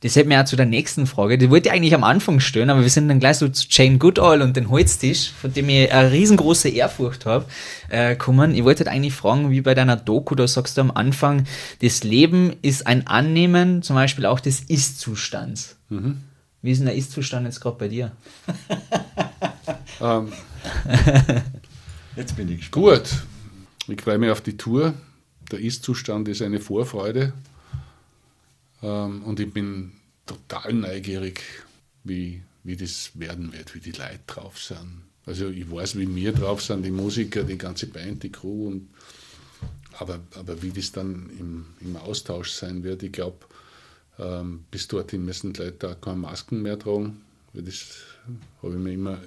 [0.00, 1.38] Das hält mir auch zu der nächsten Frage.
[1.38, 3.98] Die wollte ich eigentlich am Anfang stellen, aber wir sind dann gleich so zu Jane
[3.98, 7.46] Goodall und den Holztisch, von dem ich eine riesengroße Ehrfurcht habe,
[7.88, 8.54] äh, kommen.
[8.54, 11.46] Ich wollte halt eigentlich fragen, wie bei deiner Doku, da sagst du am Anfang,
[11.82, 15.76] das Leben ist ein Annehmen, zum Beispiel auch des Ist-Zustands.
[16.62, 18.12] Wie ist denn der Ist-Zustand jetzt gerade bei dir?
[20.00, 20.28] Ähm,
[22.14, 22.72] Jetzt bin ich gespannt.
[22.84, 23.22] gut,
[23.88, 24.94] ich freue mich auf die Tour.
[25.50, 27.32] Der Ist-Zustand ist eine Vorfreude.
[28.82, 29.92] Ähm, und ich bin
[30.26, 31.42] total neugierig,
[32.04, 35.02] wie, wie das werden wird, wie die Leute drauf sind.
[35.26, 38.68] Also ich weiß, wie wir drauf sind, die Musiker, die ganze Band, die Crew.
[38.68, 38.88] Und,
[39.98, 43.38] aber, aber wie das dann im, im Austausch sein wird, ich glaube,
[44.18, 47.20] ähm, bis dorthin müssen die Leute auch keine Masken mehr tragen.
[47.52, 47.86] Weil das
[48.62, 49.18] habe ich mir immer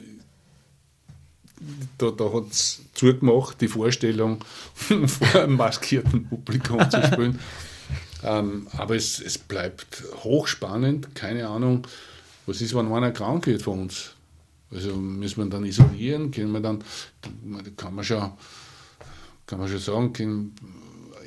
[1.97, 4.43] da, da hat es zugemacht, die Vorstellung,
[4.73, 7.39] vor einem maskierten Publikum zu spielen.
[8.23, 11.87] Ähm, aber es, es bleibt hochspannend, keine Ahnung,
[12.45, 14.11] was ist, wenn einer krank wird von uns.
[14.71, 16.83] Also müssen wir dann isolieren, können wir dann,
[17.75, 18.31] kann man schon,
[19.45, 20.55] kann man schon sagen, können,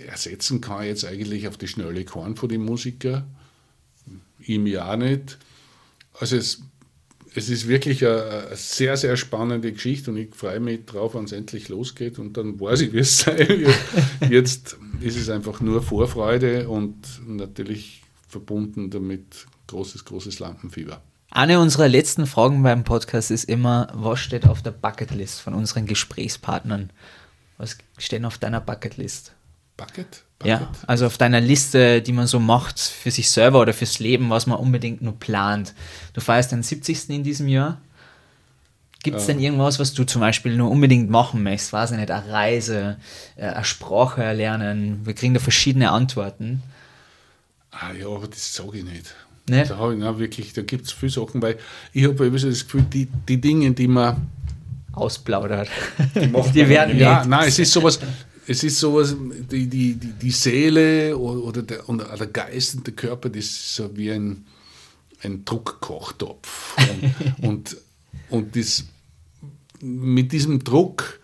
[0.07, 3.27] ersetzen kann ich jetzt eigentlich auf die schnelle Korn von den Musiker,
[4.41, 5.39] ihm ja nicht.
[6.19, 6.63] Also es,
[7.37, 11.25] es ist wirklich eine, eine sehr, sehr spannende Geschichte und ich freue mich drauf, wenn
[11.25, 13.75] es endlich losgeht und dann weiß ich, wie es sein wird.
[14.31, 21.01] Jetzt ist es einfach nur Vorfreude und natürlich verbunden damit großes, großes Lampenfieber.
[21.31, 25.87] Eine unserer letzten Fragen beim Podcast ist immer, was steht auf der Bucketlist von unseren
[25.87, 26.91] Gesprächspartnern?
[27.59, 29.33] Was steht auf deiner Bucketlist?
[29.77, 30.23] Bucket?
[30.45, 34.31] Ja, also auf deiner Liste, die man so macht für sich selber oder fürs Leben,
[34.31, 35.75] was man unbedingt nur plant.
[36.13, 37.11] Du feierst den 70.
[37.11, 37.81] in diesem Jahr.
[39.03, 41.75] Gibt es denn irgendwas, was du zum Beispiel nur unbedingt machen möchtest?
[41.75, 42.97] Weiß ich nicht, eine Reise,
[43.37, 45.01] äh, eine Sprache erlernen?
[45.05, 46.63] Wir kriegen da verschiedene Antworten.
[47.71, 49.15] Ah ja, aber das sage ich nicht.
[49.47, 49.71] Nicht?
[49.71, 51.59] Da, habe ich, na, wirklich, da gibt es viele Sachen, weil
[51.93, 54.27] ich habe immer so das Gefühl, die, die Dinge, die man
[54.95, 55.69] Ausplaudert.
[56.15, 56.99] Die, Die werden.
[56.99, 57.29] Ja, nicht.
[57.29, 57.99] nein, es ist sowas,
[58.47, 59.17] es ist sowas,
[59.51, 63.45] die, die, die, die Seele oder, oder, der, und der Geist und der Körper, das
[63.45, 64.47] ist so wie ein,
[65.23, 66.77] ein Druckkochtopf.
[66.79, 67.77] Und, und,
[68.31, 68.85] und das,
[69.81, 71.21] mit diesem Druck,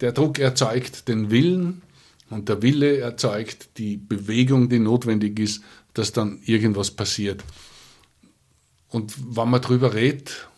[0.00, 1.82] der Druck erzeugt den Willen
[2.30, 5.62] und der Wille erzeugt die Bewegung, die notwendig ist,
[5.92, 7.44] dass dann irgendwas passiert.
[8.88, 10.48] Und wenn man drüber redet,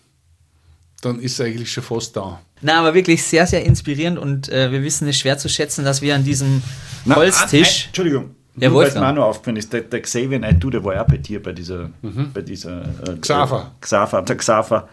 [1.01, 2.43] dann ist es eigentlich schon fast da.
[2.62, 6.00] Na, aber wirklich sehr, sehr inspirierend und äh, wir wissen es schwer zu schätzen, dass
[6.02, 6.62] wir an diesem
[7.04, 7.86] Na, ein- Holztisch.
[7.88, 8.30] Entschuldigung.
[8.59, 10.94] Ja, Nur weil es mir auch noch aufgefallen ist, der, der Xavier Naidoo, der war
[10.94, 11.90] ja auch bei dir bei dieser,
[12.32, 13.72] bei dieser äh, Xaver.
[13.76, 14.88] Äh, Xaver, der Xaver.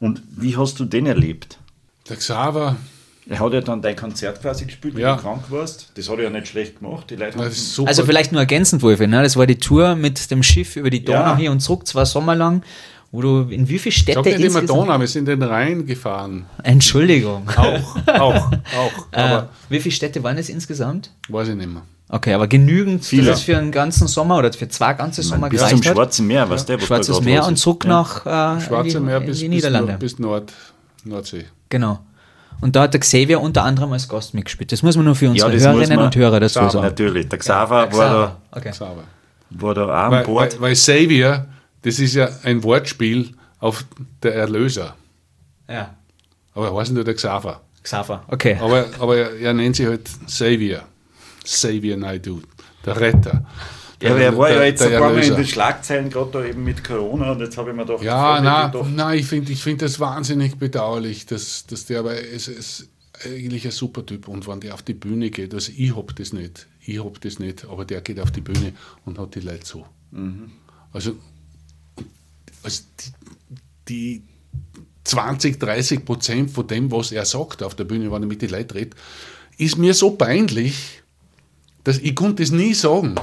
[0.00, 1.56] Und wie hast du den erlebt?
[2.10, 2.76] Der Xaver,
[3.28, 5.16] Er hat ja dann dein Konzert quasi gespielt, wie Ja.
[5.16, 5.92] du krank warst.
[5.94, 7.08] Das hat er ja nicht schlecht gemacht.
[7.08, 7.38] Die Leute.
[7.40, 9.22] Also vielleicht nur ergänzend, Wolfi, ne?
[9.22, 11.36] das war die Tour mit dem Schiff über die Donau Ja.
[11.38, 12.62] hier und zurück, zwei Sommer lang.
[13.12, 14.70] Wo du in wie viele Städte nicht immer insgesamt...
[14.70, 16.46] Donau, wir sind in den Rhein gefahren.
[16.62, 17.48] Entschuldigung.
[17.56, 18.52] Auch, auch, auch.
[19.12, 21.10] Äh, Aber wie viele Städte waren es insgesamt?
[21.28, 21.82] weiß ich nicht mehr.
[22.08, 23.26] Okay, aber genügend, Viele.
[23.26, 25.94] dass es für einen ganzen Sommer oder für zwei ganze Sommer Bis zum gereicht hat.
[25.96, 27.60] Schwarzen Meer, was der, was Schwarzes Meer und ist.
[27.62, 27.90] zurück Ja.
[27.90, 29.88] nach äh, Schwarze in die, Meer in bis, die bis, Niederlande.
[29.92, 30.52] Nord, bis Nord,
[31.04, 31.44] Nordsee.
[31.68, 31.98] Genau.
[32.60, 34.70] Und da hat der Xavier unter anderem als Gast mitgespielt.
[34.70, 36.70] Das muss man nur für unsere das muss Hörerinnen und Hörer dazu sagen.
[36.70, 36.84] sagen.
[36.86, 38.36] Natürlich, der Xaver Ja, war, Xaver.
[38.52, 38.72] Okay.
[38.72, 39.02] Sauber.
[39.50, 40.52] da, war da auch an Weil, Bord.
[40.54, 41.44] weil, weil Savior,
[41.86, 43.84] das ist ja ein Wortspiel auf
[44.22, 44.96] der Erlöser.
[45.68, 45.94] Ja.
[46.52, 47.60] Aber er heißt nur der Xaver.
[47.82, 48.24] Xaver.
[48.26, 48.56] Okay.
[48.60, 50.82] Aber, aber er, er nennt sich halt Savior.
[51.44, 52.42] Savior Naidu,
[52.84, 53.46] der Retter.
[54.02, 56.44] Ja, aber er war der- ja jetzt ein paar Mal in den Schlagzeilen, gerade da
[56.44, 59.52] eben mit Corona, und jetzt habe ich mir gedacht, Ja, wir die na, ich finde
[59.52, 62.88] ich find das wahnsinnig bedauerlich, dass, dass der, aber es ist
[63.24, 66.32] eigentlich ein super Typ und wenn der auf die Bühne geht, also ich hab das
[66.32, 68.72] nicht, ich hab das nicht, aber der geht auf die Bühne
[69.06, 69.86] und hat die Leute so.
[70.92, 71.12] Also,
[72.66, 72.82] also
[73.88, 74.22] die, die
[75.04, 78.50] 20, 30 Prozent von dem, was er sagt auf der Bühne, wenn er mit den
[78.50, 78.94] Leuten redet,
[79.56, 81.02] ist mir so peinlich,
[81.84, 83.14] dass ich konnte das nie sagen.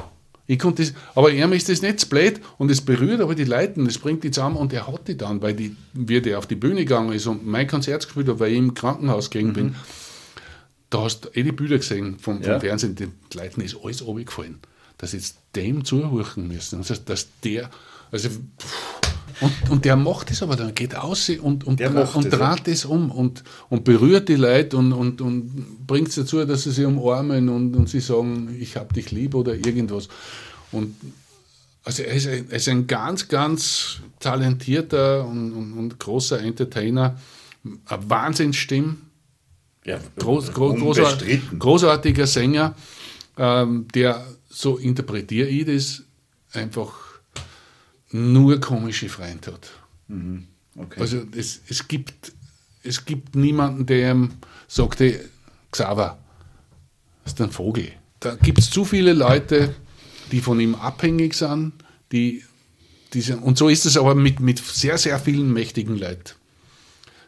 [0.48, 3.44] Ich konnte das, aber ihm ist das nicht zu blöd und es berührt aber die
[3.44, 6.38] Leute und es bringt die zusammen und er hat die dann, weil die, wie der
[6.38, 9.54] auf die Bühne gegangen ist und mein Konzert gespielt hat, weil ich im Krankenhaus gegangen
[9.54, 9.76] bin,
[10.90, 12.60] da hast du eh die Bilder gesehen vom, vom Ja.
[12.60, 14.60] Fernsehen, den Leuten ist alles runtergefallen,
[14.98, 16.78] dass jetzt dem zuhören müssen.
[16.80, 17.70] Also, dass der,
[18.12, 18.30] also,
[19.42, 23.12] und, und der macht das aber dann, geht aus und, und, und dreht das um
[23.12, 27.50] und, und berührt die Leute und, und, und bringt es dazu, dass sie sich umarmen
[27.50, 30.08] und, und sie sagen, ich hab dich lieb oder irgendwas.
[30.72, 30.96] Und
[31.84, 37.20] also er ist, ein, er ist ein ganz, ganz talentierter und, und, und großer Entertainer,
[37.86, 38.96] eine Wahnsinnsstimme,
[39.86, 41.60] ja, groß, gro großar, unbestritten.
[41.60, 42.76] großartiger Sänger,
[43.38, 46.04] ähm, der, so interpretiere ich das,
[46.54, 47.03] einfach
[48.14, 49.72] nur komische Freunde hat.
[50.76, 51.00] Okay.
[51.00, 52.32] Also es, es, gibt,
[52.84, 54.30] es gibt niemanden, der ihm
[54.68, 55.20] sagt, hey,
[55.72, 56.18] Xaver,
[57.24, 57.92] das ist ein Vogel.
[58.20, 59.76] Da gibt es zu viele Leute,
[60.32, 61.74] die von ihm abhängig sind,
[62.12, 62.44] die,
[63.14, 66.36] die sind, und so ist es aber mit, mit sehr, sehr vielen mächtigen Leuten.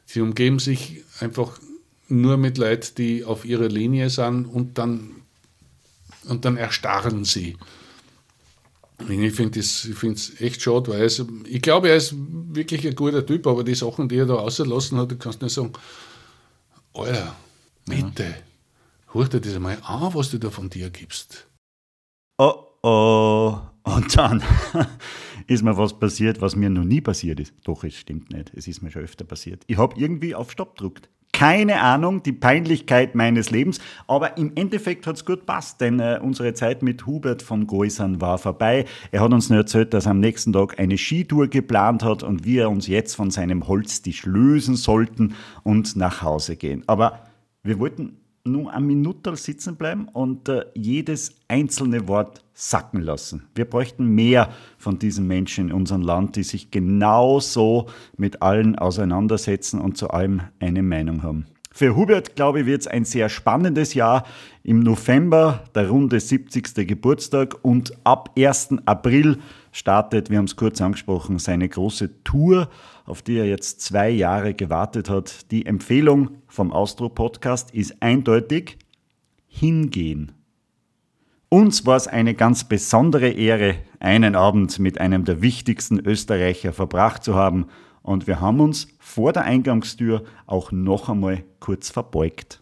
[0.06, 1.60] Sie umgeben sich einfach
[2.08, 5.12] nur mit Leuten, die auf ihrer Linie sind und dann,
[6.26, 7.58] und dann erstarren sie.
[9.10, 13.46] Ich finde es echt schade, weil ist, ich glaube, er ist wirklich ein guter Typ,
[13.46, 15.74] aber die Sachen, die er da ausgelassen hat, du kannst nicht sagen,
[16.93, 17.36] Alter,
[17.86, 18.36] bitte,
[19.12, 21.48] hör dir das einmal an, was du da von dir gibst.
[22.38, 23.60] Oh oh.
[23.84, 24.43] Und dann
[25.48, 27.54] ist mir was passiert, was mir noch nie passiert ist.
[27.64, 28.52] Doch, es stimmt nicht.
[28.56, 29.64] Es ist mir schon öfter passiert.
[29.68, 31.10] Ich habe irgendwie auf Stopp gedrückt.
[31.36, 33.82] Keine Ahnung, die Peinlichkeit meines Lebens.
[34.08, 38.22] Aber im Endeffekt hat es gut passt, denn äh, unsere Zeit mit Hubert von Goisern
[38.22, 38.86] war vorbei.
[39.12, 42.46] Er hat uns nur erzählt, dass er am nächsten Tag eine Skitour geplant hat und
[42.46, 46.84] wir uns jetzt von seinem Holztisch lösen sollten und nach Hause gehen.
[46.88, 47.20] Aber
[47.64, 48.16] wir wollten
[48.46, 53.48] nur eine Minute sitzen bleiben und äh, jedes einzelne Wort sacken lassen.
[53.56, 57.88] Wir bräuchten mehr von diesen Menschen in unserem Land, die sich genauso
[58.18, 61.48] mit allen auseinandersetzen und zu allem eine Meinung haben.
[61.72, 64.26] Für Hubert, glaube ich, wird es ein sehr spannendes Jahr.
[64.64, 66.88] Im November der runde 70.
[66.88, 68.78] Geburtstag und ab 1.
[68.86, 69.39] April
[69.74, 72.70] startet, wir haben es kurz angesprochen, seine große Tour,
[73.06, 75.51] auf die er jetzt zwei Jahre gewartet hat.
[75.51, 78.78] Die Empfehlung vom Austro-Podcast ist eindeutig
[79.47, 80.34] hingehen.
[81.50, 87.24] Uns war es eine ganz besondere Ehre, einen Abend mit einem der wichtigsten Österreicher verbracht
[87.24, 87.67] zu haben
[88.01, 92.59] und wir haben uns vor der Eingangstür auch noch einmal kurz verbeugt.